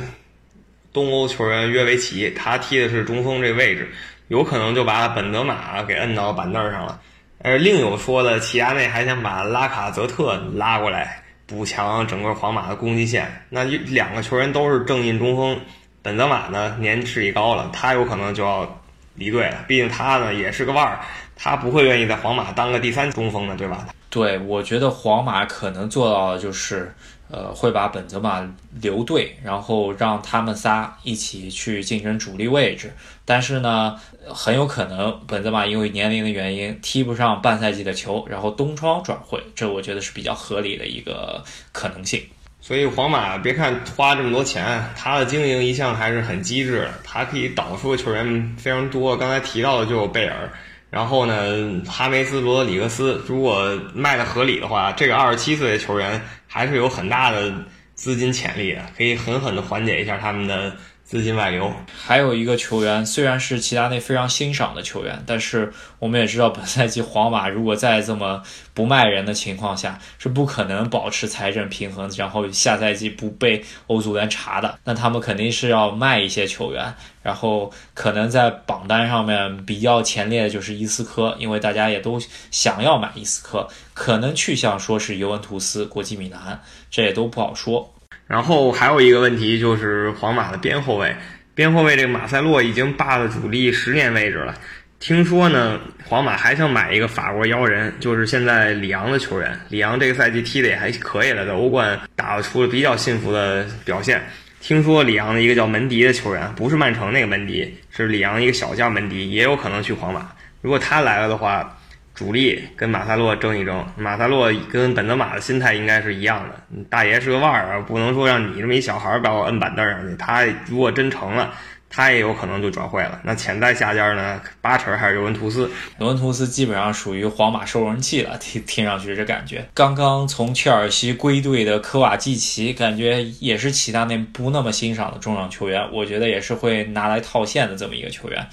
[0.92, 3.88] 东欧球员约维奇，他踢的是中锋这位置，
[4.28, 7.00] 有可能就把本泽马给摁到板凳上了。
[7.40, 13.44] 而另有说的，齐达内还想把拉卡泽特拉过来补强整个皇马的攻击线。
[13.48, 15.60] 那两个球员都是正印中锋，
[16.02, 18.80] 本泽马呢年事已高了，他有可能就要
[19.14, 19.64] 离队了。
[19.68, 20.98] 毕竟他呢也是个腕儿，
[21.36, 23.86] 他不会愿意在皇马当个第三中锋的，对吧？
[24.10, 26.92] 对，我觉得皇马可能做到的就是。
[27.30, 28.42] 呃，会把本泽马
[28.80, 32.90] 留队，然后让他们仨一起去竞争主力位置。
[33.24, 42.22] 但是呢，很有可能本泽马因为年龄的原因踢不上半赛季的球，然后冬窗转会，这我觉得是比较合理的一个可能性。
[42.60, 49.16] 所以皇马别看花这么多钱，他的经营一向还是很机智，他可以导出的球员非常多。
[49.16, 50.50] 刚才提到的就有贝尔。
[50.90, 56.18] 然后呢，哈梅斯、罗德里格斯，如果卖的合理的话，这个二十七岁的球员
[56.48, 60.76] 还是有很大的资金潜力的，可以狠狠的缓解一下他们的。
[61.08, 61.72] 资金外流，
[62.04, 68.42] 还有一个球员，虽然是齐达内非常欣赏的球员，但是我们也知道，本赛季皇马如果在这么
[68.74, 74.78] 不卖人的情况下，是不可能保持财政平衡，然后下赛季不被欧足联查的。
[74.84, 87.94] 那他们肯定是要卖一些球员，然后可能在榜单上面比较前列的就是伊斯科，因为大家也都想要买伊斯科，可能去向说是尤文图斯、国际米兰，这也都不好说。
[88.28, 91.16] 然后还有一个问题就是皇马的边后卫，
[91.54, 94.54] 边后卫这个马塞洛已经霸了主力十年位置了。
[95.00, 99.58] 听说呢，皇马还想买一个法国妖人，就是现在里昂的球员。
[99.70, 104.22] 里昂这个赛季踢的也还可以了，在欧冠打出了比较幸福的表现。
[104.60, 110.28] 听说里昂的一个叫门迪的球员，不是曼城那个门迪，是里昂一个小将门迪，也有可能去皇马。
[110.60, 111.74] 如果他来了的话。
[112.18, 116.84] 主力跟马塞洛争一争，马塞洛跟本泽马的心态应该是一样的。
[116.90, 120.16] 大爷是个腕儿啊，不能说让你这么一小孩把我摁板凳上去。
[120.16, 121.54] 他如果真成了，
[121.88, 123.20] 他也有可能就转会了。
[123.22, 124.42] 那潜在下家呢？
[124.60, 125.70] 八成还是尤文图斯。
[126.00, 129.64] 尤文图斯基本上属于皇马收容器了，听听上去这感觉。
[129.72, 138.44] 刚刚从切尔西归队的科瓦季奇，感觉也是其他那不那么欣赏的中场球员，我觉得也是会拿来套现的这么一个球员。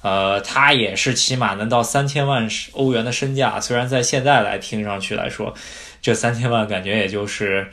[0.00, 5.52] 呃，他也是起码能到三千万欧元的身价，虽然在现在来听上去来说，
[6.00, 7.68] 这三千万感觉也就是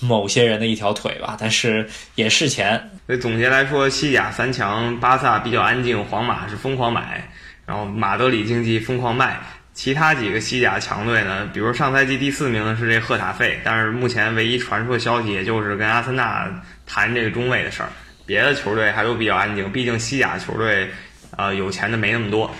[0.00, 2.82] 某些人的一条腿吧，但是也是钱。
[3.06, 7.28] 所以总结来说，西甲三强，巴萨比较安静，皇马是疯狂买，
[7.66, 9.38] 然后马德里竞技疯狂卖，
[9.74, 16.50] 其他几个西甲强队呢，比如上赛季第四名的是这赫塔费，但是目前唯一传出的消息也就是跟阿森纳
[16.86, 17.90] 谈这个中卫的事儿，
[18.24, 20.88] 别的球队还都比较安静，毕竟西甲球队。
[21.40, 22.50] 啊，有钱的没那么多。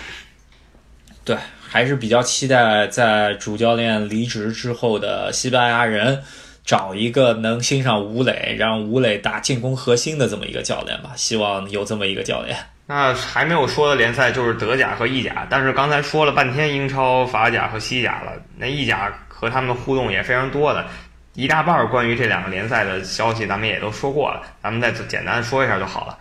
[1.22, 6.22] 对，还是比较期待在主教练离职之后的西班牙人
[6.64, 11.12] 找一个能欣赏吴磊，让吴磊打进攻核心的这么一个教练吧。
[11.14, 12.56] 希望有这么一个教练。
[12.88, 20.84] 那还没有说的联赛就是德甲和意甲，但是刚才说了半天英超、法甲和西甲了，那意甲和他们的互动也非常多的，
[21.34, 26.18] 一大半关于这两个联赛的消息咱们也都说过了，咱们再简单说一下就好了。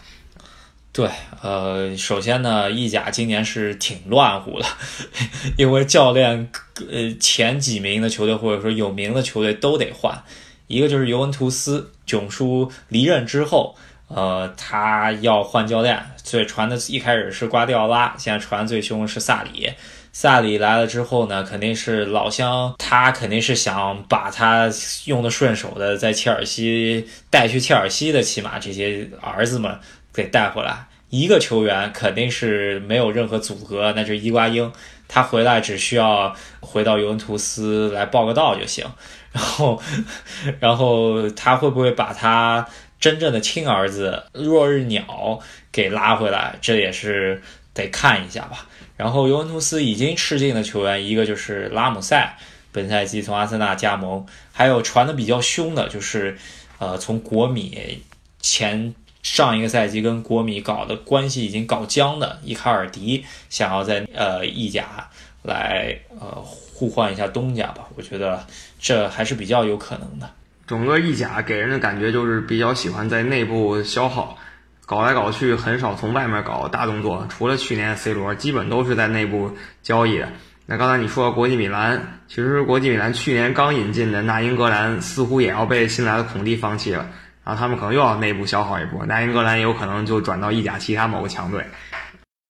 [0.92, 1.08] 对，
[1.44, 4.66] 呃，首先呢，意甲今年是挺乱乎的，
[5.56, 6.52] 因为教练，
[6.92, 10.24] 呃，前几名的球队或者说有名的球队都得换，
[10.66, 13.76] 一个就是尤文图斯，囧叔离任之后，
[14.08, 19.72] 呃，他要换教练，所以传的一开始是瓜迪奥拉，现在传最凶的是萨里，
[20.12, 24.68] 萨里来了之后呢，肯定是老乡，他肯定是想把他
[25.06, 29.80] 用的顺手的在切尔西带去切尔西的，起码这些儿子们。
[30.20, 34.70] 给带回来一个球员肯定是没有任何阻隔，那就是伊瓜因。
[35.08, 38.86] 他回来只需要回到尤文图斯来报个到就行。
[39.32, 39.82] 然后，
[40.60, 42.68] 然后他会不会把他
[43.00, 45.40] 真正的亲儿子落日鸟
[45.72, 46.60] 给拉回来？
[46.62, 47.42] 这也是
[47.74, 48.68] 得看一下吧。
[48.98, 52.38] 然后尤文图斯已经吃进的球员，一个就是拉姆塞，
[52.72, 56.38] 本赛季从阿森纳加盟；还有传的比较凶的，就是
[56.78, 58.04] 呃从国米
[58.42, 58.94] 前。
[59.22, 65.10] 上一个赛季跟国米搞的关系已经搞僵的伊卡尔迪，想要在呃意甲
[65.44, 68.46] 来呃互换一下东家吧，我觉得
[68.80, 70.30] 这还是比较有可能的。
[70.66, 74.38] 整个意甲给人的感觉就是比较喜欢在内部消耗，
[74.86, 79.52] 搞来搞去很少从外面搞大动作，除了去年 C 罗，基本都是在内部
[79.82, 80.30] 交易的。
[80.66, 87.10] 那刚才你说国际米兰，其实国际米兰去年刚引进的那英格兰似乎也要被新来的孔蒂放弃了。
[87.50, 91.66] 然后他们可能又要内部消耗一波，那英格兰有可能就转到意甲其他某个强队，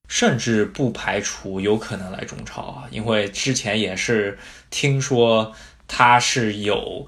[0.09, 4.37] 甚至不排除有可能来中超啊，因为之前也是
[4.69, 5.53] 听说
[5.87, 7.07] 他是有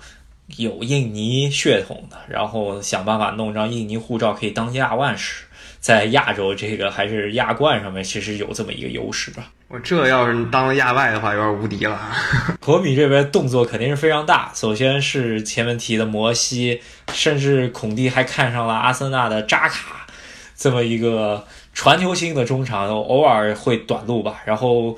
[0.55, 5.43] 有印尼血统的，然后想办法弄张印尼护照可以当亚万使，
[5.81, 9.51] 在亚洲这个还是亚冠上面其实有这么一个优势吧。
[9.67, 11.99] 我这要是当了亚外的话，有点无敌了。
[12.61, 16.79] 国米这边动作肯定是非常大，首先是前面提的摩西，
[17.11, 20.05] 甚至孔蒂还看上了阿森纳的扎卡，
[20.55, 24.41] 这么一个传球型的中场，偶尔会短路吧。
[24.45, 24.95] 然后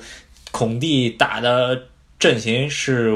[0.50, 1.84] 孔蒂打的
[2.18, 3.12] 阵型是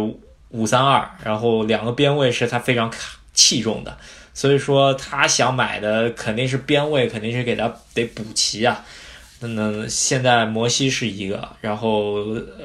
[0.50, 2.90] 五三二，然后两个边位是他非常
[3.38, 3.96] 器重的，
[4.34, 8.84] 所以说他想买的肯定是边位，肯定是给他得补齐啊。
[9.40, 12.16] 那现在摩西是一个，然后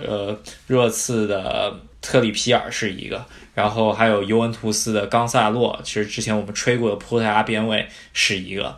[0.07, 8.75] 呃热刺的特里皮尔是一个，然后还有尤文图斯的冈萨洛，其实之前我们吹过的葡萄牙边卫是一个，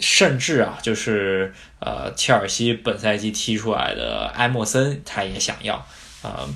[0.00, 5.86] 甚至啊就是呃切尔西本赛季踢出来的埃莫森他也想要，
[6.22, 6.48] 呃。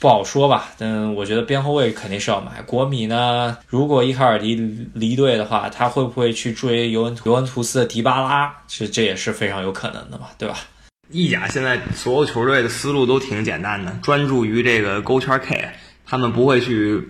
[0.00, 2.62] 不好说吧，但我觉得边后卫肯定是要买。
[2.62, 4.54] 国米呢，如果伊卡尔迪
[4.94, 8.50] 离队的话，他会不会去追尤文尤文图斯的迪巴拉？
[8.66, 10.56] 其实这也是非常有可能的嘛，对吧？
[11.10, 15.68] 意甲现在所有球队的思路都挺简单的，专注于这个勾圈 K，
[16.06, 17.06] 他们不会去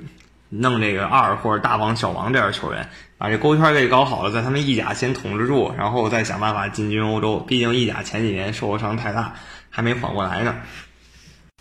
[0.49, 7.39] 弄这个二或者大王小王这样的球员，把这勾圈 K 搞好了，在他们意甲先统治住，然后再想办法进军欧洲。
[7.47, 9.33] 毕竟意甲前几年受伤太大，
[9.71, 10.57] 还没缓过来呢。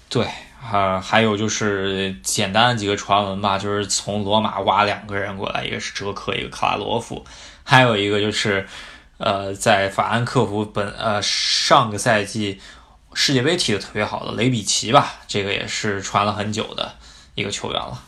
[0.10, 0.26] 对。
[0.62, 7.26] 啊，还有就是简单的几个传闻吧，就是从罗马挖两个人过来，一个是哲科，一个卡拉罗夫，
[7.64, 8.68] 还有一个就是，
[9.18, 12.60] 呃，在法兰克福本呃上个赛季
[13.14, 16.94] 世界杯踢得特别好的雷比奇吧，这个也是传了很久的
[17.36, 18.04] 一个球员了。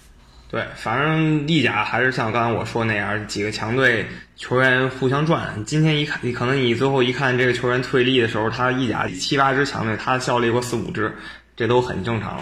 [0.49, 5.63] 对，反正意甲还是像刚才我说那样，几个强队球员互相转。
[5.65, 11.15] 今天一看，你可能你最后一看这个球员退役的时候，他意甲七八支强队，他效力过四五支。
[11.61, 12.41] 这都很正常。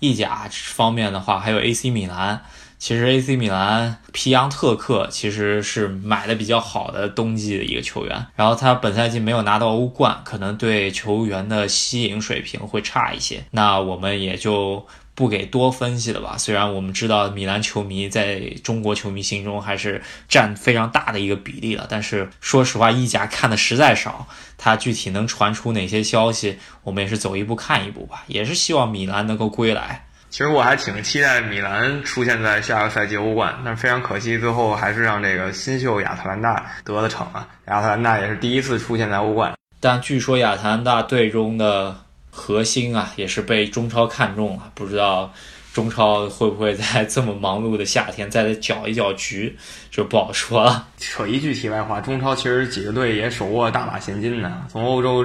[0.00, 2.42] 意甲方面的话，还有 AC 米兰。
[2.80, 13.44] 其实 AC 米兰皮扬特克其实是买的比较好的冬季的一个球员，然后他本赛季没有拿到欧冠，可能对球员的吸引水平会差一些。
[13.52, 14.84] 那我们也就。
[15.14, 16.36] 不给多分析了吧？
[16.36, 24.26] 虽然我们知道米兰球迷在中国球迷心中还是占非常大的一个比例了，但是说实话，意甲看的实在少。
[24.58, 28.24] 他具体能传出哪些消息，我们也是走一步看一步吧。
[28.26, 30.04] 也是希望米兰能够归来。
[30.30, 37.46] 其实我还挺期待米兰出现在下个赛季欧冠，但是非常可惜，最后还是让这个新秀亚特兰大得了逞啊。
[37.68, 42.03] 亚特兰大也是第一次出现在欧冠，但据说亚特兰大队中的。
[42.36, 45.32] 核心啊，也是被中超看中了，不知道
[45.72, 49.56] 中超会不会在这么忙碌的夏天再来搅一搅局，
[49.88, 50.88] 就不好说了。
[50.98, 55.24] 扯一句题外话，中超其实几个队也手握大把现金呢，从欧洲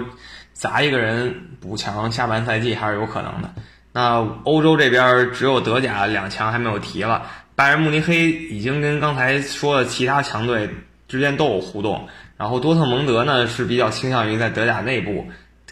[0.54, 3.50] 砸一个人补强下半赛季还是有可能的。
[3.92, 10.70] 那欧洲这边只有德甲两强还没有提了，拜仁慕尼黑已经跟刚才说的其他强队
[11.08, 12.08] 之间都有互动，
[12.38, 15.26] 然后多特蒙德呢是比较倾向于在德甲内部。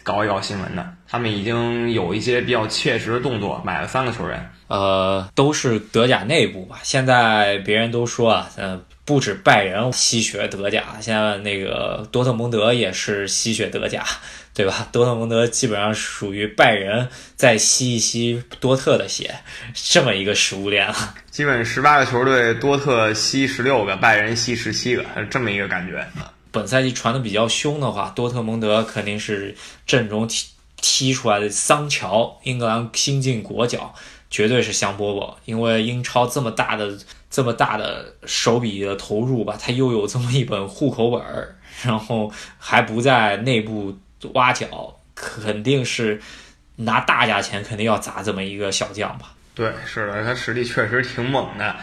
[0.08, 6.80] 搞一搞新闻的，他们已经有一些比较切实的动作，买了三个球员，呃，都是德甲内部吧。
[6.82, 14.02] 现在别人都说啊，呃，不止拜仁吸血德甲，现在那个多特蒙德也是吸血德甲，
[14.54, 14.88] 对吧？
[14.90, 17.06] 多特蒙德基本上属于拜仁
[17.36, 19.34] 再吸一吸多特的血，
[19.74, 21.14] 这么一个食物链啊。
[21.30, 26.32] 基本十八个球队，多特吸十六个，拜仁吸十七个，这么一个感觉啊。
[26.58, 29.54] 本赛季传的比较凶的话，多特蒙德肯定是
[29.86, 33.94] 阵中踢踢出来的桑乔，英格兰新晋国脚，
[34.28, 35.34] 绝对是香饽饽。
[35.44, 36.98] 因为英超这么大的
[37.30, 43.96] 这么大的手笔的投入吧，他又有这么一本户口本儿，然后还不在内部
[44.34, 46.20] 挖角，肯定是
[46.76, 49.32] 拿大价钱，肯定要砸这么一个小将吧。
[49.54, 51.76] 对，是的，他实力确实挺猛的。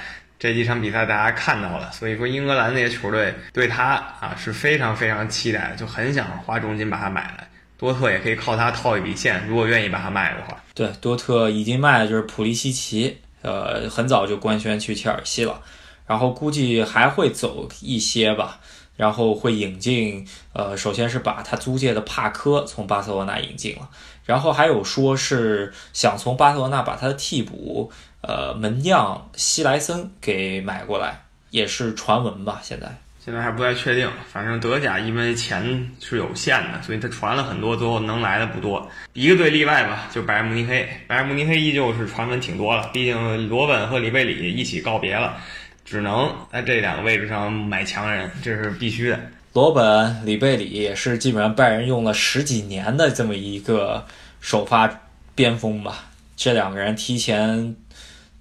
[0.45, 7.49] 这几场比赛大家看到了，所以说英格兰那些球队对他啊是非常非常期待，就很想花重金把他买来。
[7.79, 10.55] 多特也可以靠他套一笔现，如果愿意把他卖的话。
[10.75, 15.59] 对，多特已经卖的就是普利西奇，呃，很早就官宣去切尔西了，
[16.05, 18.59] 然后估计还会走一些吧，
[18.95, 23.89] 然后会引进，呃，首先是把他租借的帕科从巴塞罗那引进了，
[24.25, 27.91] 然后还有说是想从巴塞罗那把他的替补。
[28.27, 31.21] 呃，门将西莱森给买过来，
[31.51, 32.59] 也是传闻吧？
[32.63, 32.87] 现在
[33.23, 34.09] 现在还不太确定。
[34.31, 38.89] 反正德甲因为钱是有限的，所以他传了很多，最后能来的不多。
[39.13, 40.87] 一个队例外吧，就拜仁慕尼黑。
[41.07, 45.37] 拜仁慕尼黑依旧是传闻挺多了，毕竟罗本和里贝里一起告别了，
[45.85, 49.19] 只能在这两个位置上买强人，这是必须的。
[49.53, 54.03] 罗本、里贝里也是基本上拜仁用了十几年的这么一个
[54.41, 54.89] 首发
[55.35, 57.75] 边锋吧，这两个人提前。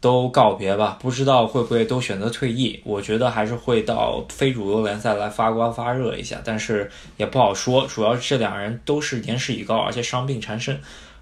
[0.04, 2.78] 都告别吧，不知道会不会都选择退役。
[2.84, 7.86] 我觉得还是会到非主流联赛来发光发热一下，但是也不好说。
[7.86, 10.78] 主要这两人都是年事已高，而且伤病缠身，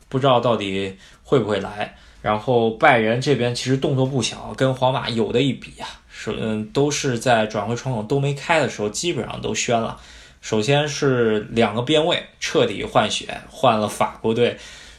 [0.09, 1.95] 不知道到底会不会来。
[2.23, 9.97] 然后拜仁这边其实动作不小，跟皇马有的一比啊，是嗯，都是在转会窗口都没开的时候，基本上都宣了。
[10.41, 14.57] 首先是两个边卫彻底换血，换了法国队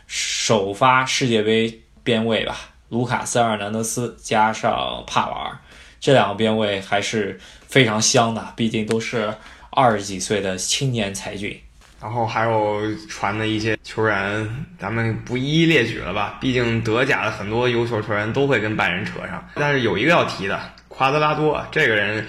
[0.07, 5.57] 首发世界杯边卫吧，卢卡斯·阿尔南德斯加上帕瓦尔，
[5.99, 9.33] 这两个边卫还是非常香的，毕竟都是
[9.71, 11.59] 二十几岁的青年才俊。
[11.99, 14.47] 然后还有传的一些球员，
[14.77, 16.37] 咱们不一一列举了吧？
[16.39, 19.43] 毕竟德甲的很多优秀球员都会跟拜仁扯上。
[19.55, 22.23] 但是有一个要提的，夸德拉多这个人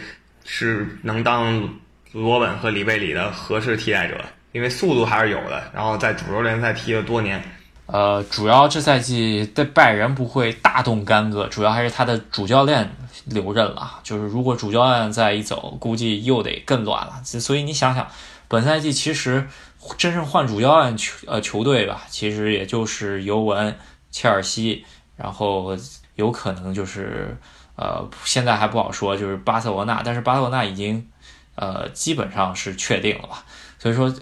[0.47, 1.69] 是能当
[2.12, 5.70] 罗本和里贝里的合适替代者，因为速度还是有的。
[5.74, 7.43] 然后在主流联赛踢了多年，
[7.86, 12.90] 呃，主要这赛季对拜仁不会大动干戈，主要还是他的主教练
[13.27, 14.01] 留任了。
[14.02, 17.23] 就是如果主教练再一走，估计又得更乱了。
[17.24, 18.06] 所以你想想。
[18.47, 19.48] 本赛季其实
[19.97, 23.74] 真正换主教练球呃球队吧，其实也就是尤文、
[24.11, 24.85] 切尔西，
[25.16, 25.77] 然后
[26.15, 27.36] 有可能就是
[27.74, 31.09] 呃现在还不好说，就是巴塞罗那，但是巴塞罗那已经
[31.56, 33.43] 呃基本上是确定了吧，
[33.78, 34.15] 所以说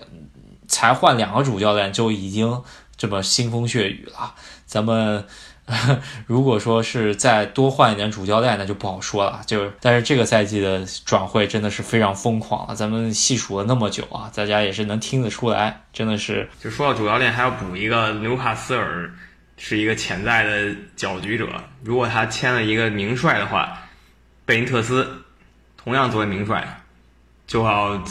[0.68, 2.62] 才换两个主教练就已经
[3.03, 4.33] 这么腥风血雨了，
[4.65, 5.24] 咱们。
[6.27, 9.41] 如果说是再多换一点主教练，那就不好说了。
[9.47, 12.74] 就但是这个赛季的转会真的是非常疯狂了。
[12.74, 16.49] 咱们细数了那么久啊，大家也是能听得出来，真的是。
[16.61, 19.15] 就说到主教练，还要补一个纽卡斯尔，
[19.57, 21.49] 是一个潜在的搅局者。
[21.85, 23.79] 如果他签了一个名帅的话，
[24.45, 25.23] 贝因特斯
[25.77, 26.83] 同样作为名帅，
[27.47, 28.03] 就要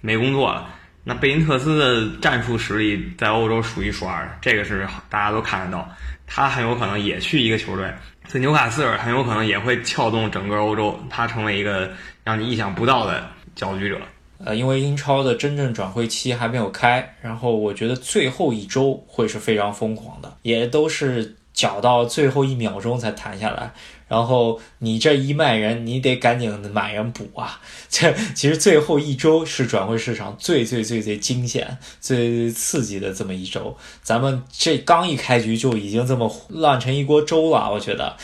[0.00, 0.68] 没工作了。
[1.04, 5.88] 那贝因特斯的战术实力在欧洲数一数二，这个是大家都看得到。
[6.26, 7.92] 他很有可能也去一个球队，
[8.26, 11.90] 所以纽卡斯尔很有可能也会撬动整个欧洲，他成为一个
[12.24, 13.22] 让你意想不到的
[13.54, 14.00] 搅局者。
[14.42, 23.70] 呃，因为英超的真正转会期还没有开，然后我觉得最后一周会是非常疯狂的，也都是搅到最后一秒钟才谈下来。
[24.14, 27.60] 然后你这一卖人，你得赶紧买人补啊！
[27.90, 33.76] 这其实最后一周是转会市场最最最最惊险、最刺激的这么一周。
[34.02, 38.16] 咱们这刚一开局就已经这么乱成一锅粥了，我觉得，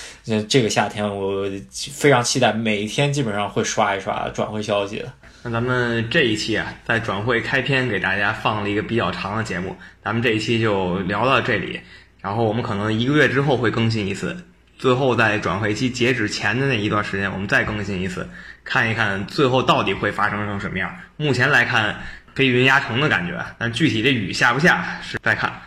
[0.49, 5.13] 这个夏天我非常期待，每天基本上会刷一刷转会消息的。
[5.43, 11.81] 那咱们这一期啊，在转会开篇给大家放了一个比较长的节目，咱们这一期就聊到这里，
[12.21, 14.37] 然后我们可能一个月之后会更新一次。
[14.81, 18.27] 最后在转会期截止前的那一段时间，我们再更新一次，
[18.65, 20.91] 看一看最后到底会发生成什么样。
[21.19, 22.01] 目前来看，
[22.35, 25.61] 飞云压城的感觉，但具体这雨下不下是再看。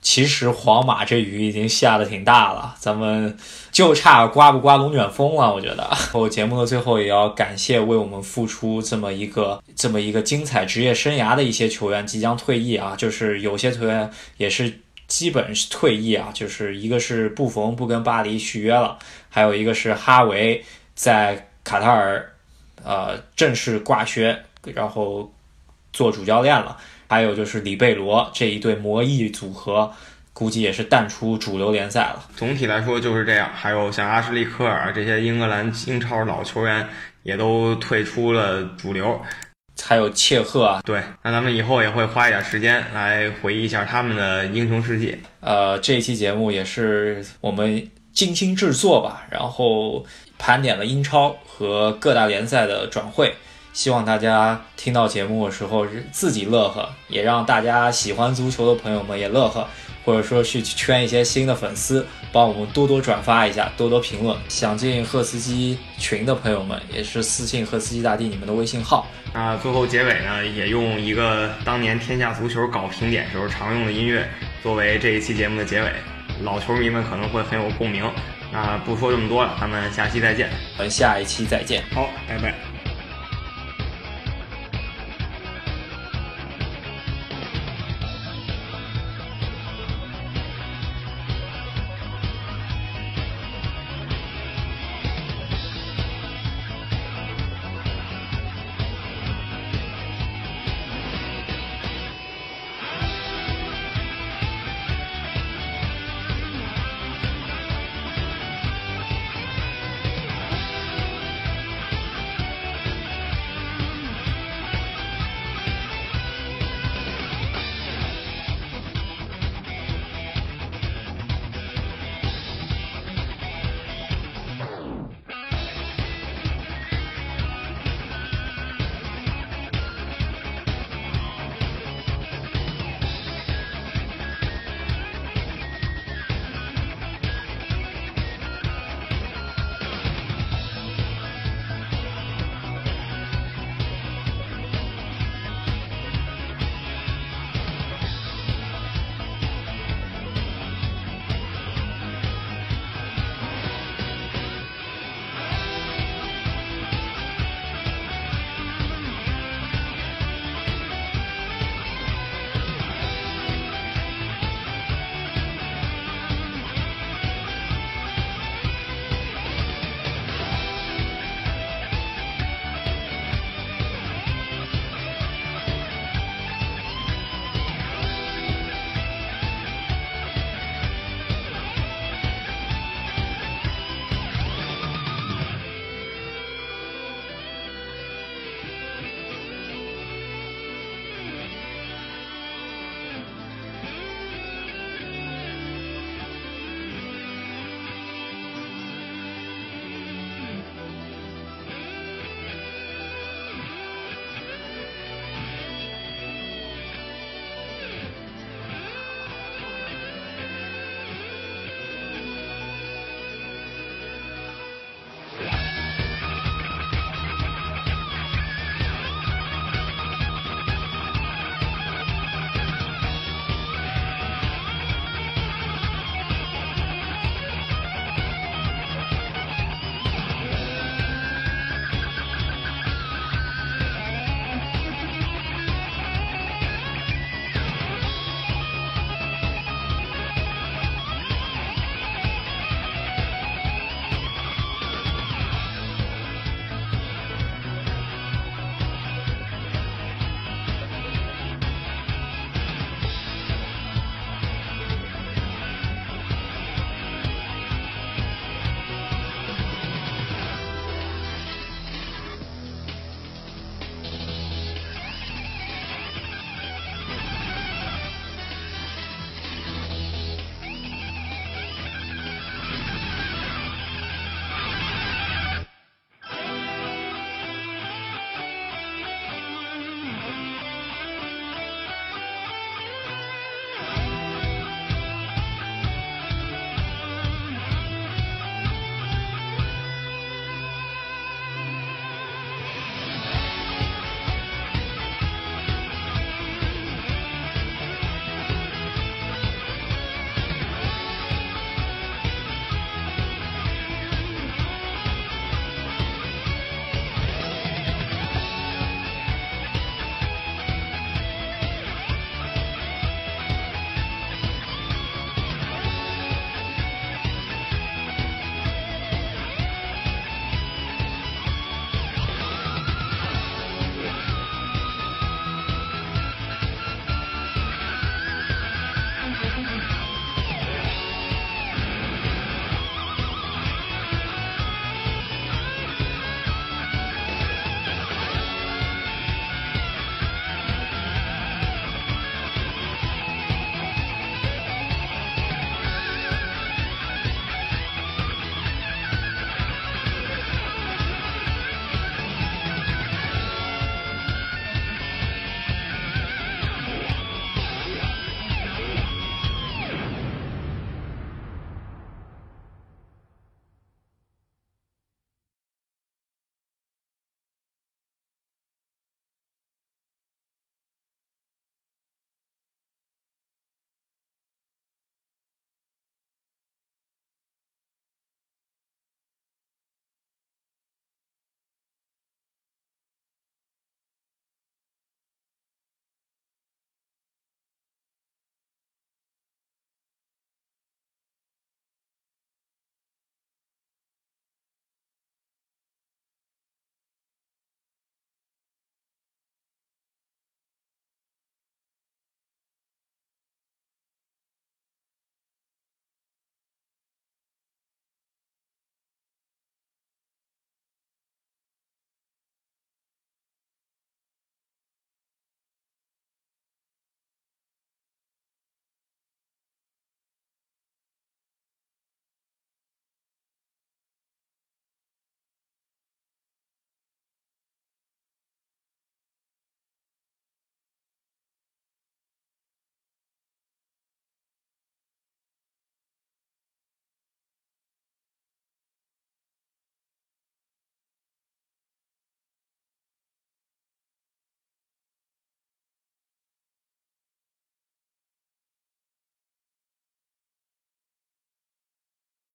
[0.00, 3.36] 其实皇马这雨已经下的挺大了，咱们
[3.70, 5.52] 就差刮不刮龙卷风了。
[5.52, 14.80] 我觉得， 我节目的最后也要感谢为我们付出这么一个这么一个精彩职业生涯的一些球员即将退役啊，就是有些球员也是。
[15.06, 20.64] 基本是退役啊，就是一个是布冯不跟巴黎续约了，还有一个是哈维
[20.94, 22.32] 在卡塔尔，
[22.82, 24.36] 呃，正式挂靴，
[24.74, 25.32] 然后
[25.92, 26.76] 做主教练了。
[27.08, 29.92] 还有就是里贝罗这一对魔翼组合，
[30.32, 32.24] 估计也是淡出主流联赛了。
[32.34, 33.48] 总体来说就是这样。
[33.54, 36.84] 还有像阿什利科尔这些英格兰英超老球员，
[37.22, 39.20] 也都退出了主流。
[39.82, 45.16] 还有切赫啊，对，那咱们以后也会花一点时间来回忆一下他们的英雄事迹。
[45.40, 50.04] 呃，这一期节目也是我们精心制作吧，然后
[50.38, 53.34] 盘点了英超和各大联赛的转会，
[53.76, 59.68] 希望大家听到节目的时候自己乐呵，也让大家喜欢足球的朋友们也乐呵。
[60.02, 64.34] 或者说去圈一些新的粉丝，帮我们多多转发一下，多多评论。
[64.48, 69.06] 想进赫斯基群的朋友们，也是私信赫斯基大帝你们的微信号。
[69.34, 74.26] 那最后结尾呢，也用一个当年天下足球搞评点时候常用的音乐，
[74.62, 75.90] 作为这一期节目的结尾。
[76.42, 78.08] 老球迷们可能会很有共鸣。
[78.52, 80.48] 那不说这么多了，咱们下期再见。
[80.78, 81.82] 我们下一期再见。
[81.92, 82.75] 好，拜拜。